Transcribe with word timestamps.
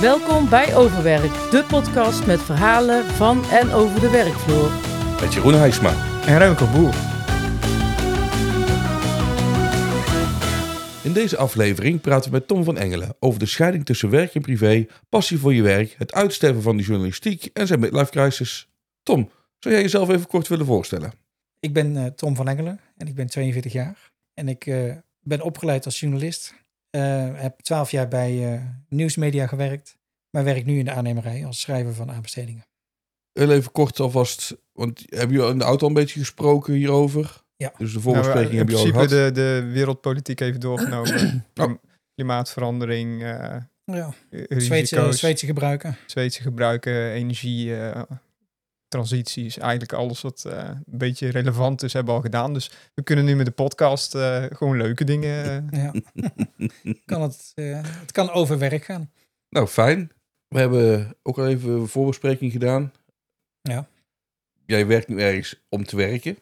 Welkom 0.00 0.48
bij 0.48 0.76
Overwerk, 0.76 1.50
de 1.50 1.64
podcast 1.68 2.26
met 2.26 2.42
verhalen 2.42 3.04
van 3.04 3.44
en 3.44 3.70
over 3.70 4.00
de 4.00 4.10
werkvloer. 4.10 4.70
Met 5.20 5.34
Jeroen 5.34 5.54
Heijsma. 5.54 6.20
En 6.26 6.38
Remco 6.38 6.66
Boer. 6.66 6.94
In 11.04 11.12
deze 11.12 11.36
aflevering 11.36 12.00
praten 12.00 12.30
we 12.30 12.36
met 12.36 12.46
Tom 12.46 12.64
van 12.64 12.76
Engelen 12.76 13.16
over 13.20 13.38
de 13.38 13.46
scheiding 13.46 13.84
tussen 13.84 14.10
werk 14.10 14.34
en 14.34 14.40
privé, 14.40 14.86
passie 15.08 15.38
voor 15.38 15.54
je 15.54 15.62
werk, 15.62 15.94
het 15.98 16.12
uitsterven 16.12 16.62
van 16.62 16.76
de 16.76 16.82
journalistiek 16.82 17.44
en 17.44 17.66
zijn 17.66 17.80
midlife 17.80 18.10
crisis. 18.10 18.68
Tom, 19.02 19.30
zou 19.58 19.74
jij 19.74 19.82
jezelf 19.82 20.08
even 20.08 20.26
kort 20.26 20.48
willen 20.48 20.66
voorstellen? 20.66 21.12
Ik 21.60 21.72
ben 21.72 21.96
eh, 21.96 22.06
Tom 22.06 22.36
van 22.36 22.48
Engelen 22.48 22.80
en 22.96 23.06
ik 23.06 23.14
ben 23.14 23.26
42 23.26 23.72
jaar. 23.72 24.12
En 24.34 24.48
ik 24.48 24.66
eh, 24.66 24.94
ben 25.20 25.40
opgeleid 25.40 25.84
als 25.84 26.00
journalist. 26.00 26.54
Eh, 26.96 27.40
heb 27.40 27.60
12 27.60 27.90
jaar 27.90 28.08
bij 28.08 28.52
eh, 28.54 28.60
nieuwsmedia 28.88 29.46
gewerkt. 29.46 29.96
Maar 30.30 30.44
werk 30.44 30.64
nu 30.64 30.78
in 30.78 30.84
de 30.84 30.90
aannemerij 30.90 31.46
als 31.46 31.60
schrijver 31.60 31.94
van 31.94 32.10
aanbestedingen. 32.10 32.62
Heel 33.32 33.50
even 33.50 33.72
kort 33.72 34.00
alvast, 34.00 34.56
want 34.72 35.02
heb 35.06 35.30
je 35.30 35.46
in 35.46 35.58
de 35.58 35.64
auto 35.64 35.82
al 35.82 35.88
een 35.88 35.94
beetje 35.94 36.18
gesproken 36.20 36.74
hierover? 36.74 37.44
Ja. 37.56 37.72
Dus 37.78 37.92
de 37.92 37.98
Nou, 37.98 38.02
voorbespreking 38.02 38.52
in 38.52 38.58
heb 38.58 38.68
je 38.68 38.76
al 38.76 38.82
principe 38.82 39.08
gehad? 39.08 39.34
de, 39.34 39.40
de 39.62 39.70
wereldpolitiek 39.72 40.40
even 40.40 40.60
doorgenomen. 40.60 41.44
Klim- 41.52 41.80
Klimaatverandering, 42.14 43.22
eh 43.22 43.56
Ja, 43.84 44.14
risico's, 44.30 44.64
Zweedse, 44.66 45.12
Zweedse 45.12 45.46
gebruiken. 45.46 45.96
Zweedse 46.06 46.42
gebruiken, 46.42 47.10
energie, 47.10 47.76
eh, 47.80 48.02
transities. 48.88 49.58
Eigenlijk 49.58 49.92
alles 49.92 50.20
wat 50.20 50.44
eh, 50.44 50.64
een 50.68 50.98
beetje 50.98 51.28
relevant 51.28 51.82
is, 51.82 51.92
hebben 51.92 52.12
we 52.12 52.18
al 52.18 52.24
gedaan. 52.24 52.52
Dus 52.54 52.70
we 52.94 53.02
kunnen 53.02 53.24
nu 53.24 53.36
met 53.36 53.46
de 53.46 53.52
podcast 53.52 54.14
eh, 54.14 54.44
gewoon 54.50 54.76
leuke 54.76 55.04
dingen... 55.04 55.68
eh, 55.70 55.82
Ja. 55.82 55.92
kan 57.04 57.22
het, 57.22 57.52
eh, 57.54 57.80
het 57.82 58.12
kan 58.12 58.30
over 58.30 58.58
werk 58.58 58.84
gaan. 58.84 59.10
Nou, 59.48 59.66
fijn. 59.66 60.10
We 60.48 60.58
hebben 60.58 61.14
ook 61.22 61.38
al 61.38 61.46
even 61.46 61.70
een 61.70 61.88
voorbespreking 61.88 62.52
gedaan. 62.52 62.92
Ja. 63.62 63.88
Jij 64.66 64.86
werkt 64.86 65.08
nu 65.08 65.20
ergens 65.20 65.64
om 65.68 65.84
te 65.84 65.96
werken. 65.96 66.38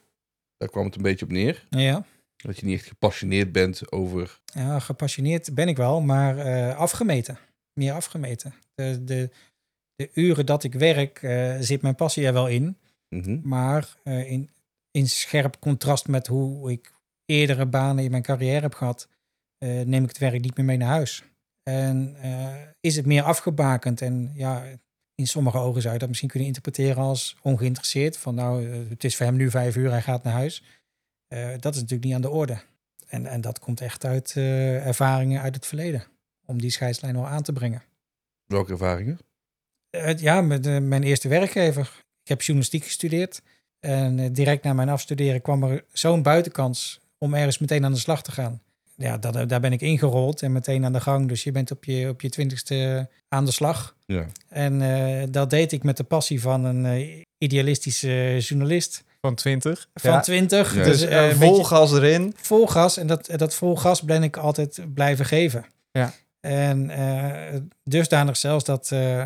Daar 0.56 0.69
kwam 0.69 0.84
het 0.84 0.97
een 0.97 1.03
beetje 1.03 1.25
op 1.25 1.31
neer. 1.31 1.67
Ja. 1.70 2.05
Dat 2.36 2.58
je 2.58 2.67
niet 2.67 2.79
echt 2.79 2.89
gepassioneerd 2.89 3.53
bent 3.53 3.92
over... 3.92 4.41
ja, 4.45 4.79
gepassioneerd 4.79 5.55
ben 5.55 5.69
ik 5.69 5.77
wel, 5.77 6.01
maar 6.01 6.39
eh, 6.39 6.77
afgemeten. 6.77 7.39
Meer 7.73 7.92
afgemeten. 7.92 8.55
De, 8.75 9.05
de, 9.05 9.31
de 9.97 10.11
uren 10.14 10.47
dat 10.47 10.64
ik 10.64 10.75
werk, 10.75 11.23
eh, 11.23 11.56
zit 11.61 11.83
mijn 11.83 11.95
passie 11.95 12.27
er 12.27 12.33
wel 12.33 12.48
in. 12.48 12.78
Mhm. 13.09 13.41
Maar 13.42 13.97
eh, 14.03 14.31
in, 14.31 14.51
in 14.91 15.09
scherp 15.09 15.61
contrast 15.61 16.09
met 16.09 16.27
hoe 16.27 16.70
ik 16.70 16.92
eerdere 17.27 17.67
banen 17.67 18.05
in 18.05 18.11
mijn 18.11 18.23
carrière 18.23 18.61
heb 18.61 18.75
gehad, 18.75 19.09
eh, 19.59 19.81
neem 19.81 20.03
ik 20.03 20.09
het 20.09 20.19
werk 20.19 20.41
niet 20.41 20.56
meer 20.56 20.67
mee 20.67 20.77
naar 20.77 20.89
huis. 20.89 21.23
En 21.62 22.17
is 22.81 22.97
het 22.97 23.06
meer 23.06 23.23
afgebakend. 23.23 24.01
En 24.01 24.31
ja, 24.34 24.64
in 25.14 25.27
sommige 25.27 25.59
ogen 25.59 25.81
zou 25.81 25.92
je 25.92 25.98
dat 25.98 26.08
misschien 26.08 26.29
kunnen 26.29 26.48
interpreteren 26.48 27.03
als 27.03 27.36
ongeïnteresseerd. 27.42 28.17
Van 28.17 28.34
nou, 28.34 28.67
het 28.89 29.05
is 29.05 29.17
voor 29.17 29.27
hem 29.27 29.36
nu 29.36 29.51
vijf 29.51 29.77
uur, 29.77 29.91
hij 29.91 30.03
gaat 30.03 30.23
naar 30.23 30.33
huis. 30.33 30.62
Dat 31.29 31.75
is 31.75 31.81
natuurlijk 31.81 32.05
niet 32.05 32.14
aan 32.14 32.20
de 32.20 32.31
orde. 32.31 32.58
En, 33.06 33.27
en 33.27 33.41
dat 33.41 33.58
komt 33.58 33.81
echt 33.81 34.05
uit 34.05 34.36
ervaringen 34.36 35.41
uit 35.41 35.55
het 35.55 35.67
verleden. 35.67 36.05
Om 36.45 36.61
die 36.61 36.70
scheidslijn 36.70 37.14
wel 37.14 37.27
aan 37.27 37.42
te 37.42 37.53
brengen. 37.53 37.83
Welke 38.47 38.73
ervaringen? 38.73 39.19
Eh, 39.95 40.19
ja, 40.19 40.41
met 40.41 40.67
eh, 40.67 40.78
mijn 40.78 41.03
eerste 41.03 41.28
werkgever. 41.28 41.83
Ik 42.23 42.28
heb 42.28 42.41
journalistiek 42.42 42.84
gestudeerd. 42.84 43.42
En 43.81 44.19
eh, 44.19 44.28
direct 44.33 44.64
na 44.64 44.73
mijn 44.73 44.89
afstuderen 44.89 45.42
kwam 45.42 45.62
er 45.64 45.84
zo'n 45.92 46.23
buitenkans 46.23 47.01
om 47.19 47.34
ergens 47.34 47.59
meteen 47.59 47.84
aan 47.84 47.92
de 47.92 47.98
slag 47.98 48.23
te 48.23 48.33
gaan. 48.33 48.61
Ja, 48.97 49.19
dat, 49.19 49.48
daar 49.48 49.61
ben 49.61 49.73
ik 49.73 49.81
ingerold 49.81 50.42
en 50.42 50.53
meteen 50.53 50.84
aan 50.84 50.92
de 50.92 51.01
gang. 51.01 51.28
Dus 51.28 51.45
je 51.45 51.53
bent 51.53 51.70
op 51.70 51.84
je, 51.84 52.09
op 52.09 52.20
je 52.20 52.28
twintigste 52.28 53.09
aan 53.28 53.45
de 53.45 53.53
slag. 53.53 53.97
Ja. 54.06 54.27
En 54.48 54.83
eh, 54.83 55.23
dat 55.30 55.51
deed 55.51 55.73
ik 55.73 55.83
met 55.83 55.97
de 55.97 56.05
passie 56.05 56.41
van 56.41 56.64
een 56.64 56.86
eh, 56.86 57.23
idealistische 57.39 58.36
journalist 58.39 59.05
van 59.20 59.35
20. 59.35 59.89
van 59.95 60.11
Ja. 60.11 60.20
20. 60.20 60.74
Ja. 60.74 60.83
Dus 60.83 60.98
Dus 61.01 61.08
eh, 61.08 61.30
eh, 61.30 61.36
vol 61.36 61.64
gas 61.64 61.92
erin. 61.92 62.33
vol 62.36 62.67
gas. 62.67 62.97
En 62.97 63.07
dat, 63.07 63.29
dat 63.36 63.55
vol 63.55 63.77
gas 63.77 64.02
ben 64.02 64.23
ik 64.23 64.36
altijd 64.36 64.80
blijven 64.95 65.24
geven. 65.24 65.64
Ja. 65.91 66.13
En 66.41 66.91
eh, 66.91 67.61
dusdanig 67.85 68.36
zelfs 68.36 68.64
dat, 68.64 68.91
eh, 68.92 69.24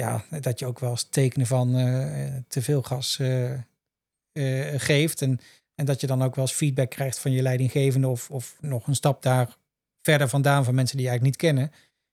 ja, 0.00 0.24
dat 0.40 0.58
je 0.58 0.66
ook 0.66 0.78
wel 0.78 0.90
eens 0.90 1.06
tekenen 1.10 1.46
van 1.46 1.76
eh, 1.76 2.26
te 2.48 2.62
veel 2.62 2.82
gas 2.82 3.18
eh, 3.18 3.52
eh, 3.52 4.80
geeft. 4.80 5.22
En, 5.22 5.40
en 5.74 5.84
dat 5.84 6.00
je 6.00 6.06
dan 6.06 6.22
ook 6.22 6.34
wel 6.34 6.44
eens 6.44 6.54
feedback 6.54 6.90
krijgt 6.90 7.18
van 7.18 7.32
je 7.32 7.42
leidinggevende 7.42 8.08
of, 8.08 8.30
of 8.30 8.56
nog 8.60 8.86
een 8.86 8.94
stap 8.94 9.22
daar 9.22 9.56
verder 10.02 10.28
vandaan 10.28 10.64
van 10.64 10.74
mensen 10.74 10.96
die 10.96 11.06
je 11.06 11.10
eigenlijk 11.10 11.42
niet 11.42 11.52
kennen. 11.52 11.72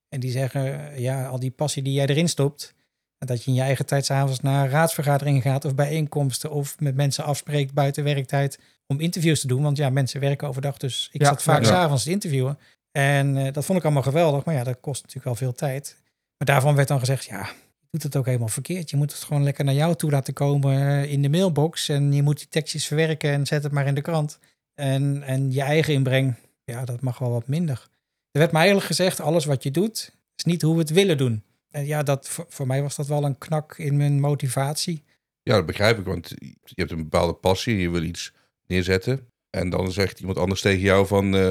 En 0.10 0.20
die 0.20 0.32
zeggen, 0.32 1.00
ja, 1.02 1.28
al 1.28 1.40
die 1.40 1.52
passie 1.52 1.84
die 1.84 1.94
jij 1.94 2.06
erin 2.06 2.30
stopt. 2.30 2.74
En 3.18 3.28
dat 3.28 3.44
je 3.44 3.50
in 3.50 3.58
je 3.58 3.62
eigen 3.62 3.86
tijd 3.86 4.06
s'avonds 4.06 4.40
naar 4.40 4.70
raadsvergaderingen 4.70 5.42
gaat 5.42 5.66
of 5.66 5.76
bijeenkomsten 5.76 6.52
of 6.52 6.80
met 6.80 6.96
mensen 6.96 7.24
afspreekt 7.24 7.74
buiten 7.74 8.04
werktijd 8.04 8.60
om 8.88 9.00
interviews 9.00 9.40
te 9.40 9.48
doen. 9.48 9.64
Want 9.64 9.78
ja, 9.78 9.90
mensen 9.90 10.20
werken 10.20 10.48
overdag, 10.48 10.78
dus 10.78 11.10
ik 11.12 11.22
Ja, 11.22 11.28
zat 11.28 11.44
vaak 11.44 11.62
ja. 11.62 11.68
s'avonds 11.68 12.04
te 12.04 12.12
interviewen. 12.12 12.60
En 12.92 13.54
dat 13.54 13.66
vond 13.66 13.78
ik 13.78 13.84
allemaal 13.86 14.04
geweldig, 14.04 14.46
maar 14.46 14.56
ja, 14.56 14.64
dat 14.64 14.80
kost 14.80 15.02
natuurlijk 15.02 15.26
wel 15.26 15.36
veel 15.36 15.54
tijd. 15.54 15.98
Maar 16.38 16.48
daarvan 16.48 16.76
werd 16.76 16.88
dan 16.88 17.00
gezegd, 17.00 17.26
ja, 17.26 17.50
doet 17.92 18.04
het 18.04 18.16
ook 18.16 18.26
helemaal 18.26 18.48
verkeerd. 18.48 18.90
Je 18.90 18.98
moet 18.98 19.12
het 19.12 19.24
gewoon 19.24 19.44
lekker 19.44 19.66
naar 19.66 19.74
jou 19.74 19.96
toe 19.96 20.12
laten 20.12 20.34
komen 20.34 20.74
eh, 20.74 21.12
in 21.12 21.22
de 21.22 21.30
mailbox. 21.30 21.90
En 21.90 22.14
je 22.14 22.24
moet 22.24 22.38
die 22.38 22.48
tekstjes 22.48 22.88
verwerken 22.88 23.32
en 23.32 23.46
zet 23.46 23.64
het 23.64 23.72
maar 23.72 23.88
in 23.88 23.96
de 23.96 24.02
krant. 24.02 24.40
En, 24.74 25.24
en 25.24 25.52
je 25.52 25.62
eigen 25.62 25.94
inbreng, 25.94 26.36
ja, 26.64 26.86
dat 26.86 27.02
mag 27.02 27.18
wel 27.18 27.32
wat 27.32 27.48
minder. 27.48 27.88
Er 28.32 28.40
werd 28.40 28.52
mij 28.52 28.62
eigenlijk 28.62 28.90
gezegd, 28.90 29.20
alles 29.20 29.46
wat 29.46 29.64
je 29.64 29.72
doet, 29.72 30.16
is 30.36 30.44
niet 30.44 30.62
hoe 30.62 30.74
we 30.74 30.80
het 30.80 30.90
willen 30.90 31.18
doen. 31.18 31.44
En 31.70 31.86
ja, 31.86 32.04
dat, 32.04 32.30
voor, 32.30 32.46
voor 32.50 32.68
mij 32.68 32.82
was 32.82 32.96
dat 32.96 33.08
wel 33.08 33.24
een 33.24 33.38
knak 33.38 33.78
in 33.78 33.98
mijn 33.98 34.20
motivatie. 34.20 35.04
Ja, 35.44 35.56
dat 35.56 35.66
begrijp 35.66 35.98
ik, 35.98 36.06
want 36.06 36.34
je 36.38 36.74
hebt 36.76 36.92
een 36.92 36.98
bepaalde 36.98 37.34
passie 37.34 37.74
en 37.74 37.82
je 37.82 37.90
wil 37.90 38.04
iets 38.04 38.34
neerzetten. 38.68 39.28
En 39.50 39.70
dan 39.70 39.92
zegt 39.92 40.20
iemand 40.20 40.38
anders 40.38 40.62
tegen 40.62 40.80
jou 40.80 41.08
van, 41.08 41.36
eh, 41.36 41.50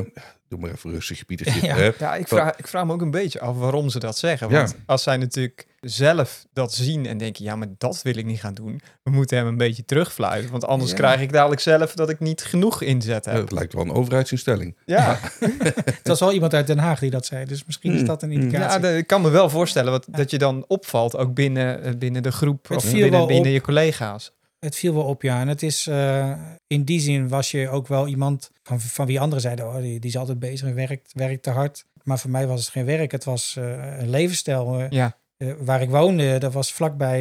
doe 0.49 0.59
maar 0.59 0.71
even 0.71 0.91
rustig, 0.91 1.27
Pietertje. 1.27 1.61
Ja. 1.67 1.75
hè? 1.77 1.91
Ja, 1.99 2.15
ik 2.15 2.29
vraag, 2.29 2.57
ik 2.57 2.67
vraag 2.67 2.85
me 2.87 2.93
ook 2.93 3.01
een 3.01 3.11
beetje 3.11 3.41
af 3.41 3.57
waarom 3.57 3.89
ze 3.89 3.99
dat 3.99 4.19
zeggen. 4.19 4.49
Ja. 4.51 4.57
Want 4.57 4.77
als 4.87 5.03
zij 5.03 5.17
natuurlijk 5.17 5.67
zelf 5.81 6.47
dat 6.53 6.75
zien 6.75 7.07
en 7.07 7.19
denken, 7.19 7.45
ja, 7.45 7.57
maar 7.57 7.69
dat 7.79 8.03
wil 8.03 8.17
ik 8.17 8.25
niet 8.25 8.41
gaan 8.41 8.55
doen. 8.55 8.81
We 9.03 9.11
moeten 9.11 9.37
hem 9.37 9.47
een 9.47 9.57
beetje 9.57 9.85
terugfluiten. 9.85 10.51
Want 10.51 10.65
anders 10.67 10.91
Ja. 10.91 10.97
krijg 10.97 11.21
ik 11.21 11.33
dadelijk 11.33 11.61
zelf 11.61 11.95
dat 11.95 12.11
ik 12.11 12.21
niet 12.21 12.43
genoeg 12.45 12.83
inzet 12.83 13.25
heb. 13.25 13.35
het 13.35 13.53
lijkt 13.53 13.73
wel 13.73 13.83
een 13.85 13.93
overheidsinstelling. 13.93 14.77
Ja, 14.85 15.19
Het 15.85 16.09
was 16.09 16.21
wel 16.21 16.33
iemand 16.33 16.55
uit 16.55 16.67
Den 16.67 16.79
Haag 16.79 16.99
die 16.99 17.11
dat 17.11 17.27
zei, 17.27 17.45
dus 17.45 17.65
misschien 17.65 17.93
is 17.93 18.01
Mm, 18.01 18.07
dat 18.07 18.23
een 18.23 18.29
mm. 18.29 18.35
indicatie. 18.41 18.81
ja 18.87 18.89
ik 18.89 19.07
kan 19.07 19.21
me 19.23 19.29
wel 19.31 19.51
voorstellen 19.51 19.91
wat, 19.93 20.07
dat 20.11 20.31
je 20.31 20.39
dan 20.39 20.65
opvalt, 20.69 21.17
ook 21.17 21.35
binnen, 21.35 21.83
eh, 21.83 21.93
binnen 21.99 22.23
de 22.23 22.33
groep 22.33 22.69
Het 22.69 22.77
of 22.77 22.93
binnen, 22.93 23.27
binnen 23.27 23.47
op. 23.47 23.53
je 23.53 23.61
collega's. 23.61 24.33
Het 24.59 24.77
viel 24.77 24.95
wel 24.95 25.05
op, 25.05 25.23
ja. 25.23 25.41
En 25.41 25.49
het 25.49 25.63
is, 25.63 25.87
eh, 25.87 26.33
in 26.67 26.85
die 26.85 27.01
zin 27.01 27.29
was 27.29 27.51
je 27.51 27.69
ook 27.69 27.87
wel 27.87 28.07
iemand 28.07 28.51
van, 28.63 28.81
van 28.81 29.07
wie 29.07 29.21
anderen 29.21 29.41
zeiden, 29.41 29.67
oh, 29.67 29.77
die, 29.77 30.01
die 30.01 30.11
is 30.11 30.17
altijd 30.17 30.39
bezig 30.39 30.69
en 30.69 30.75
werkt, 30.75 31.13
werkt 31.15 31.43
te 31.43 31.51
hard. 31.51 31.85
Maar 32.03 32.19
voor 32.19 32.31
mij 32.31 32.47
was 32.47 32.61
het 32.61 32.69
geen 32.69 32.85
werk, 32.85 33.13
het 33.13 33.25
was 33.25 33.57
eh, 33.57 33.99
een 33.99 34.11
levensstijl. 34.11 34.79
eh. 34.81 34.91
Ja. 34.91 35.17
Waar 35.59 35.83
ik 35.83 35.91
woonde, 35.91 36.39
dat 36.39 36.53
was 36.53 36.73
vlakbij 36.73 37.21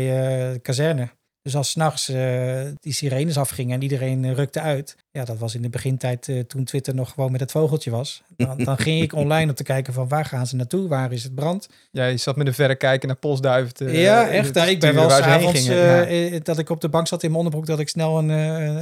de 0.53 0.59
kazerne. 0.61 1.09
Dus 1.45 1.55
als 1.55 1.69
s'nachts 1.69 2.09
eh 2.09 2.61
die 2.79 2.93
sirenes 2.93 3.37
afgingen 3.37 3.75
en 3.75 3.81
iedereen 3.81 4.25
eh, 4.25 4.31
rukte 4.31 4.59
uit. 4.61 4.95
Ja, 5.11 5.25
dat 5.25 5.37
was 5.37 5.55
in 5.55 5.61
de 5.61 5.69
begintijd 5.69 6.29
eh, 6.29 6.39
toen 6.39 6.63
Twitter 6.63 6.95
nog 6.95 7.09
gewoon 7.13 7.31
met 7.31 7.39
het 7.39 7.51
vogeltje 7.51 7.91
was. 7.91 8.23
Dan, 8.37 8.57
dan 8.63 8.77
ging 8.77 9.01
ik 9.01 9.13
online 9.23 9.49
om 9.49 9.55
te 9.55 9.63
kijken 9.63 9.93
van 9.93 10.07
waar 10.07 10.25
gaan 10.25 10.47
ze 10.47 10.55
naartoe? 10.55 10.87
Waar 10.87 11.11
is 11.11 11.23
het 11.23 11.35
brand? 11.35 11.69
Ja, 11.91 12.05
je 12.05 12.17
zat 12.17 12.35
met 12.35 12.47
een 12.47 12.53
verre 12.53 12.75
kijken 12.75 13.07
naar 13.07 13.17
postduiven. 13.17 13.73
te- 13.73 13.91
ja, 13.91 14.27
echt. 14.27 14.53
te 14.53 14.59
Nou, 14.59 14.71
ik 14.71 14.79
ben 14.79 14.93
wel 14.95 15.09
s'avonds 15.09 15.65
Ja. 15.65 16.39
dat 16.39 16.57
ik 16.57 16.69
op 16.69 16.81
de 16.81 16.89
bank 16.89 17.07
zat 17.07 17.23
in 17.23 17.29
mijn 17.31 17.43
onderbroek, 17.43 17.67
dat 17.67 17.79
ik 17.79 17.89
snel 17.89 18.17
een, 18.17 18.29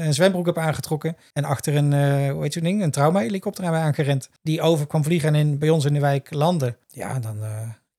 een 0.05 0.13
zwembroek 0.13 0.45
heb 0.45 0.57
aangetrokken. 0.57 1.15
En 1.33 1.43
achter 1.43 1.75
een, 1.75 1.93
hoe 2.31 2.43
heet 2.43 2.53
zo'n 2.53 2.63
ding, 2.63 2.83
een 2.83 2.91
trauma-helikopter 2.91 3.65
aan 3.65 3.71
mij 3.71 3.81
aangerend. 3.81 4.29
Die 4.43 4.61
over 4.61 4.87
kwam 4.87 5.03
vliegen 5.03 5.35
en 5.35 5.47
in, 5.47 5.57
bij 5.57 5.69
ons 5.69 5.85
in 5.85 5.93
de 5.93 5.99
wijk 5.99 6.33
landde. 6.33 6.75
Ja, 6.91 7.19
dan 7.19 7.37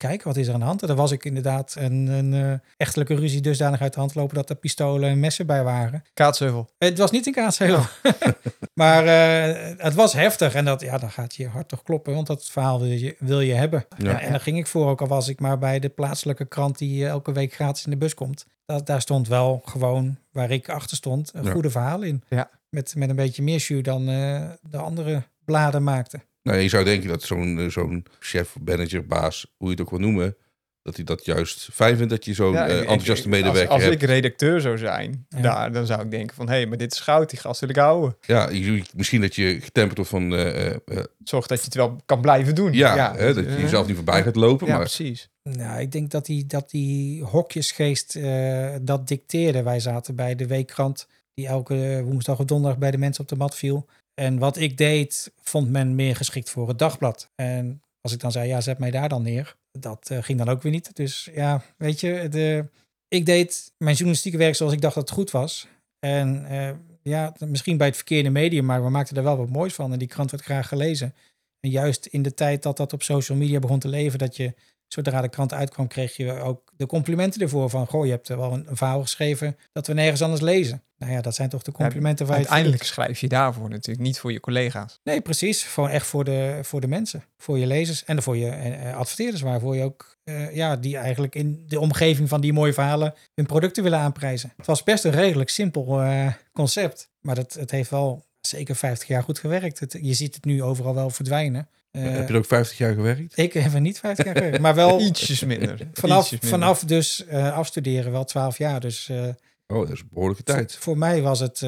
kijken, 0.09 0.27
wat 0.27 0.37
is 0.37 0.47
er 0.47 0.55
aan 0.55 0.61
de 0.61 0.67
hand? 0.67 0.81
En 0.83 0.89
dan 0.89 0.97
was 0.97 1.11
ik 1.11 1.25
inderdaad 1.25 1.75
een, 1.79 2.07
een 2.07 2.35
eh, 2.35 2.59
echtelijke 2.77 3.15
ruzie 3.15 3.41
dusdanig 3.41 3.81
uit 3.81 3.93
de 3.93 3.99
hand 4.01 4.15
lopen 4.15 4.35
dat 4.35 4.51
er 4.51 4.57
pistolen 4.57 5.09
en 5.11 5.21
messen 5.21 5.47
bij 5.47 5.63
waren. 5.63 6.03
Kaatsheuvel. 6.15 6.69
Het 6.79 6.99
was 6.99 7.11
niet 7.11 7.27
een 7.27 7.33
kaatsheuvel. 7.33 7.83
maar 8.75 9.07
eh, 9.07 9.75
het 9.79 9.95
was 9.95 10.13
heftig. 10.13 10.55
En 10.55 10.65
dat, 10.65 10.81
ja, 10.81 10.99
dan 10.99 11.11
gaat 11.11 11.35
je 11.35 11.49
hart 11.49 11.69
toch 11.69 11.83
kloppen, 11.83 12.15
want 12.15 12.27
dat 12.27 12.45
verhaal 12.45 12.81
wil 12.81 12.89
je, 12.91 13.17
wil 13.19 13.41
je 13.41 13.55
hebben. 13.55 13.85
Ja. 13.97 14.11
Ja, 14.11 14.21
en 14.21 14.31
daar 14.31 14.41
ging 14.41 14.59
ik 14.59 14.67
voor, 14.67 14.89
ook 14.89 15.01
al 15.01 15.07
was 15.07 15.29
ik 15.29 15.41
maar 15.41 15.59
bij 15.59 15.79
de 15.79 15.89
plaatselijke 15.89 16.45
krant 16.45 16.79
die 16.79 17.05
eh, 17.05 17.11
elke 17.11 17.33
week 17.33 17.55
gratis 17.55 17.85
in 17.85 17.91
de 17.91 17.97
bus 17.97 18.15
komt. 18.15 18.47
Dat, 18.65 18.87
daar 18.87 19.01
stond 19.01 19.29
wel 19.29 19.63
gewoon, 19.65 20.19
waar 20.33 20.51
ik 20.51 20.69
achter 20.69 20.97
stond, 20.97 21.31
een 21.35 21.45
Ja. 21.45 21.51
goede 21.53 21.71
verhaal 21.71 22.03
in. 22.03 22.23
Ja. 22.29 22.51
Met, 22.69 22.95
met 22.97 23.09
een 23.11 23.17
beetje 23.17 23.43
meer 23.43 23.59
jus 23.59 23.83
dan 23.83 24.09
eh, 24.09 24.43
de 24.63 24.77
andere 24.79 25.23
bladen 25.45 25.83
maakten. 25.83 26.23
Nou, 26.45 26.59
je 26.59 26.69
zou 26.69 26.85
denken 26.85 27.09
dat 27.09 27.23
zo'n 27.23 27.59
eh, 27.59 27.67
zo'n 27.69 28.05
chef, 28.19 28.57
manager, 28.65 29.07
baas, 29.07 29.47
hoe 29.57 29.67
je 29.69 29.73
het 29.75 29.83
ook 29.83 29.91
wil 29.91 29.99
noemen, 29.99 30.37
dat 30.83 30.97
hij 30.97 31.05
dat 31.05 31.25
juist 31.25 31.69
fijn 31.73 31.97
vindt 31.97 32.11
dat 32.11 32.25
je 32.25 32.35
zo'n 32.35 32.53
Ja, 32.53 32.67
eh, 32.69 32.79
enthousiaste 32.79 33.13
als- 33.13 33.25
medewerker 33.41 33.69
Als, 33.73 33.83
hebt. 33.83 33.95
ik 33.95 34.03
redacteur 34.03 34.61
zou 34.61 34.79
zijn, 34.79 35.27
Ja. 35.29 35.41
daar, 35.41 35.73
dan 35.73 35.87
zou 35.87 36.03
ik 36.03 36.11
denken 36.11 36.37
van... 36.37 36.47
hé, 36.49 36.55
hey, 36.55 36.67
maar 36.67 36.79
dit 36.79 36.93
is 36.93 37.01
goud, 37.01 37.31
die 37.31 37.39
gast 37.39 37.61
wil 37.61 37.69
ik 37.69 37.77
houden. 37.77 38.17
Ja, 38.21 38.49
je- 38.51 38.83
misschien 38.97 39.21
dat 39.21 39.35
je 39.35 39.61
getemperd 39.61 39.97
wordt 39.97 40.11
van, 40.11 40.35
eh, 40.35 40.67
eh, 40.67 40.77
eh, 40.85 41.05
Zorg 41.25 41.47
dat 41.47 41.59
je 41.59 41.65
het 41.65 41.75
wel 41.75 42.01
kan 42.07 42.21
blijven 42.21 42.55
doen. 42.55 42.73
ja, 42.73 43.15
hè, 43.17 43.35
dat 43.35 43.45
je 43.45 43.61
jezelf 43.61 43.87
niet 43.87 43.97
voorbij 43.97 44.23
gaat 44.23 44.37
lopen, 44.37 44.67
Ja, 44.67 44.73
maar 44.73 44.83
precies. 44.83 45.29
Nou, 45.43 45.81
ik 45.81 45.93
denk 45.93 46.11
dat 46.11 46.27
die, 46.27 46.47
dat 46.47 46.71
die 46.71 47.23
hokjesgeest 47.23 48.17
eh, 48.17 48.75
dat 48.83 49.09
dicteerde. 49.09 49.63
Wij 49.63 49.81
zaten 49.81 50.15
bij 50.15 50.35
de 50.35 50.47
weekkrant 50.47 51.07
die 51.35 51.47
elke 51.47 52.03
woensdag 52.05 52.39
of 52.39 52.45
donderdag 52.45 52.79
bij 52.79 52.91
de 52.91 52.99
mensen 52.99 53.23
op 53.23 53.29
de 53.29 53.37
mat 53.37 53.57
viel. 53.57 53.87
En 54.15 54.39
wat 54.39 54.57
ik 54.57 54.77
deed, 54.77 55.33
vond 55.43 55.71
men 55.71 55.95
meer 55.95 56.17
geschikt 56.17 56.51
voor 56.51 56.69
het 56.69 56.79
dagblad. 56.79 57.31
En 57.35 57.83
als 58.01 58.13
ik 58.13 58.21
dan 58.21 58.33
zei, 58.33 58.49
ja, 58.49 58.61
zet 58.61 58.79
mij 58.79 58.91
daar 58.91 59.09
dan 59.09 59.23
neer. 59.23 59.57
Dat 59.73 60.11
eh, 60.11 60.23
ging 60.23 60.39
dan 60.39 60.49
ook 60.49 60.63
weer 60.63 60.73
niet. 60.73 60.97
Dus 60.97 61.31
ja, 61.35 61.63
weet 61.77 62.01
je, 62.01 62.29
de, 62.29 62.69
ik 63.09 63.27
deed 63.27 63.73
mijn 63.79 63.95
journalistieke 63.95 64.39
werk 64.39 64.55
zoals 64.55 64.73
ik 64.73 64.81
dacht 64.81 64.95
dat 64.95 65.09
het 65.09 65.19
goed 65.19 65.31
was. 65.31 65.69
En 65.99 66.47
eh, 66.47 66.71
ja, 67.03 67.33
misschien 67.39 67.77
bij 67.77 67.87
het 67.87 67.97
verkeerde 67.97 68.31
medium, 68.31 68.65
maar 68.65 68.85
we 68.85 68.91
maakten 68.91 69.17
er 69.17 69.23
wel 69.23 69.37
wat 69.37 69.49
moois 69.49 69.75
van. 69.75 69.93
En 69.93 69.99
die 69.99 70.09
krant 70.09 70.31
werd 70.31 70.43
graag 70.43 70.69
gelezen. 70.69 71.15
En 71.61 71.71
juist 71.71 72.07
in 72.07 72.23
de 72.23 72.35
tijd 72.35 72.63
dat 72.63 72.77
dat 72.77 72.93
op 72.93 73.03
social 73.03 73.39
media 73.39 73.59
begon 73.59 73.79
te 73.79 73.89
leven, 73.89 74.19
dat 74.19 74.37
je 74.37 74.55
zodra 74.89 75.21
de 75.21 75.29
krant 75.29 75.53
uitkwam, 75.53 75.89
kreeg 75.89 76.17
je 76.17 76.33
ook 76.33 76.73
de 76.77 76.87
complimenten 76.87 77.41
ervoor. 77.41 77.71
Van, 77.71 77.87
goh, 77.87 78.05
je 78.05 78.11
hebt 78.11 78.29
wel 78.29 78.53
een, 78.53 78.69
een 78.69 78.77
verhaal 78.77 79.03
geschreven 79.03 79.57
dat 79.73 79.87
we 79.87 79.93
nergens 79.93 80.23
anders 80.23 80.41
lezen. 80.41 80.83
Nou 80.99 81.13
ja, 81.13 81.21
dat 81.21 81.35
zijn 81.35 81.49
toch 81.49 81.63
de 81.63 81.73
complimenten 81.73 82.27
waar 82.27 82.39
je 82.39 82.43
Uiteindelijk 82.43 82.83
schrijf 82.83 83.21
je 83.21 83.29
daarvoor 83.29 83.69
natuurlijk, 83.69 84.07
niet 84.07 84.19
voor 84.19 84.33
je 84.33 84.41
collega's. 84.41 85.01
Nee, 85.03 85.21
precies. 85.21 85.63
Gewoon 85.63 85.91
echt 85.91 86.07
voor 86.07 86.25
de, 86.25 86.59
voor 86.63 86.81
de 86.81 86.87
mensen. 86.87 87.25
Voor 87.37 87.59
je 87.59 87.67
lezers 87.67 88.05
en 88.05 88.23
voor 88.23 88.37
je 88.37 88.49
eh, 88.49 88.97
adverteerders. 88.97 89.43
Waarvoor 89.43 89.77
je 89.77 89.83
ook, 89.83 90.17
eh, 90.25 90.55
ja, 90.55 90.77
die 90.77 90.97
eigenlijk 90.97 91.35
in 91.35 91.65
de 91.67 91.81
omgeving 91.81 92.29
van 92.29 92.41
die 92.41 92.53
mooie 92.53 92.73
verhalen 92.73 93.15
hun 93.35 93.47
producten 93.47 93.83
willen 93.83 93.99
aanprijzen. 93.99 94.53
Het 94.57 94.67
was 94.67 94.83
best 94.83 95.05
een 95.05 95.11
redelijk 95.11 95.51
simpel 95.51 96.01
eh, 96.01 96.33
concept. 96.53 97.11
Maar 97.21 97.37
het, 97.37 97.55
het 97.55 97.71
heeft 97.71 97.91
wel 97.91 98.25
zeker 98.41 98.77
50 98.77 99.09
jaar 99.09 99.23
goed 99.23 99.39
gewerkt. 99.39 99.81
Het, 99.81 99.99
je 100.01 100.15
ziet 100.15 100.35
het 100.35 100.45
nu 100.45 100.63
overal 100.63 100.95
wel 100.95 101.11
verdwijnen. 101.11 101.69
Heb 102.03 102.13
Eh, 102.13 102.17
je 102.17 102.33
er 102.33 102.37
ook 102.37 102.45
50 102.47 102.79
jaar 102.79 102.95
gewerkt? 102.95 103.39
ik 103.39 103.53
heb 103.53 103.75
er 103.75 103.81
niet 103.81 103.99
50 103.99 104.25
jaar 104.25 104.37
gewerkt, 104.37 104.59
maar 104.61 104.75
wel 104.75 105.01
Ietsjes 105.07 105.45
minder. 105.45 105.89
vanaf, 105.93 106.23
Ietsjes 106.23 106.41
minder. 106.41 106.59
vanaf 106.59 106.85
dus 106.85 107.27
eh, 107.27 107.53
afstuderen 107.57 108.13
wel 108.13 108.25
12 108.25 108.59
jaar. 108.59 108.81
Dus 108.81 109.09
eh, 109.09 109.29
Oh, 109.67 109.79
dat 109.81 109.91
is 109.91 110.01
een 110.01 110.09
behoorlijke 110.13 110.43
tijd. 110.43 110.77
voor 110.77 110.99
mij 110.99 111.23
was 111.23 111.41
het 111.41 111.63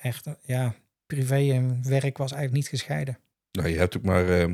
echt, 0.00 0.26
ja, 0.42 0.74
privé 1.06 1.52
en 1.52 1.80
werk 1.88 2.18
was 2.18 2.32
eigenlijk 2.32 2.52
niet 2.62 2.68
gescheiden. 2.80 3.18
Nou, 3.58 3.68
je 3.68 3.78
hebt 3.78 3.96
ook 3.96 4.02
maar 4.02 4.28
eh, 4.40 4.48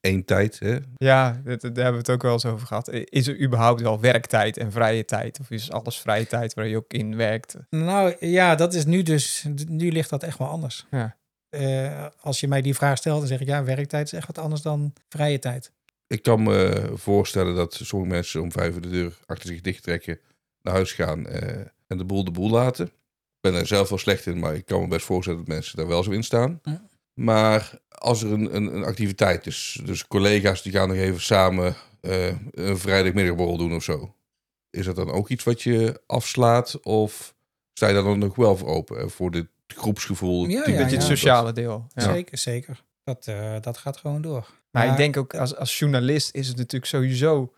één 0.00 0.24
tijd. 0.24 0.58
Hè? 0.58 0.76
Ja, 0.96 1.40
dat, 1.44 1.60
daar 1.60 1.70
hebben 1.74 1.92
we 1.92 1.98
het 1.98 2.10
ook 2.10 2.22
wel 2.22 2.32
eens 2.32 2.44
over 2.44 2.66
gehad. 2.66 2.92
Is 2.92 3.26
er 3.26 3.40
überhaupt 3.40 3.80
wel 3.80 4.00
werktijd 4.00 4.56
en 4.56 4.72
vrije 4.72 5.04
tijd? 5.04 5.40
Of 5.40 5.50
is 5.50 5.70
alles 5.70 5.98
vrije 6.00 6.26
tijd 6.26 6.54
waar 6.54 6.66
je 6.66 6.76
ook 6.76 6.92
in 6.92 7.16
werkt? 7.16 7.56
Nou 7.70 8.16
ja, 8.20 8.54
dat 8.54 8.74
is 8.74 8.84
nu 8.84 9.02
dus, 9.02 9.46
nu 9.68 9.90
ligt 9.92 10.10
dat 10.10 10.22
echt 10.22 10.38
wel 10.38 10.48
anders. 10.48 10.86
Ja. 10.90 11.15
Eh, 11.48 12.06
als 12.20 12.40
je 12.40 12.48
mij 12.48 12.62
die 12.62 12.74
vraag 12.74 12.98
stelt, 12.98 13.18
dan 13.18 13.28
zeg 13.28 13.40
ik 13.40 13.46
ja, 13.46 13.64
werktijd 13.64 14.06
is 14.06 14.12
echt 14.12 14.26
wat 14.26 14.38
anders 14.38 14.62
dan 14.62 14.92
vrije 15.08 15.38
tijd. 15.38 15.72
Ik 16.06 16.22
kan 16.22 16.42
me 16.42 16.90
voorstellen 16.94 17.54
dat 17.54 17.74
sommige 17.82 18.12
mensen 18.12 18.42
om 18.42 18.52
vijf 18.52 18.74
uur 18.74 18.80
de 18.80 18.90
deur 18.90 19.18
achter 19.26 19.48
zich 19.48 19.60
dicht 19.60 19.82
trekken, 19.82 20.20
naar 20.62 20.74
huis 20.74 20.92
gaan 20.92 21.26
eh, 21.26 21.60
en 21.86 21.98
de 21.98 22.04
boel 22.04 22.24
de 22.24 22.30
boel 22.30 22.50
laten. 22.50 22.86
Ik 22.86 23.52
ben 23.52 23.54
er 23.54 23.66
zelf 23.66 23.88
wel 23.88 23.98
slecht 23.98 24.26
in, 24.26 24.38
maar 24.38 24.54
ik 24.54 24.66
kan 24.66 24.80
me 24.80 24.88
best 24.88 25.06
voorstellen 25.06 25.38
dat 25.38 25.48
mensen 25.48 25.76
daar 25.76 25.86
wel 25.86 26.02
zo 26.02 26.10
in 26.10 26.22
staan. 26.22 26.60
Ja. 26.62 26.88
Maar 27.14 27.78
als 27.88 28.22
er 28.22 28.32
een, 28.32 28.56
een, 28.56 28.74
een 28.74 28.84
activiteit 28.84 29.46
is, 29.46 29.80
dus 29.84 30.06
collega's 30.06 30.62
die 30.62 30.72
gaan 30.72 30.88
nog 30.88 30.96
even 30.96 31.20
samen 31.20 31.76
eh, 32.00 32.34
een 32.50 32.78
vrijdagmiddagborrel 32.78 33.56
doen 33.56 33.74
of 33.74 33.82
zo. 33.82 34.14
Is 34.70 34.84
dat 34.84 34.96
dan 34.96 35.10
ook 35.10 35.28
iets 35.28 35.44
wat 35.44 35.62
je 35.62 36.00
afslaat 36.06 36.80
of 36.80 37.34
sta 37.72 37.86
je 37.86 37.94
daar 37.94 38.02
dan 38.02 38.18
nog 38.18 38.36
wel 38.36 38.56
voor 38.56 38.68
open? 38.68 39.10
Voor 39.10 39.30
dit 39.30 39.46
groepsgevoel? 39.66 40.46
Ja, 40.48 40.64
beetje 40.64 40.84
Dit 40.84 40.90
ja. 40.92 41.00
sociale 41.00 41.52
deel. 41.52 41.86
Ja. 41.94 42.02
Zeker, 42.12 42.38
zeker. 42.38 42.82
Dat, 43.04 43.26
eh, 43.26 43.54
dat 43.60 43.76
gaat 43.78 43.96
gewoon 43.96 44.22
door. 44.22 44.46
Maar 44.70 44.86
ik 44.90 44.96
denk 44.96 45.16
ook 45.16 45.34
als, 45.34 45.56
als 45.56 45.78
journalist 45.78 46.34
is 46.34 46.48
het 46.48 46.56
natuurlijk 46.56 46.90
sowieso... 46.90 47.52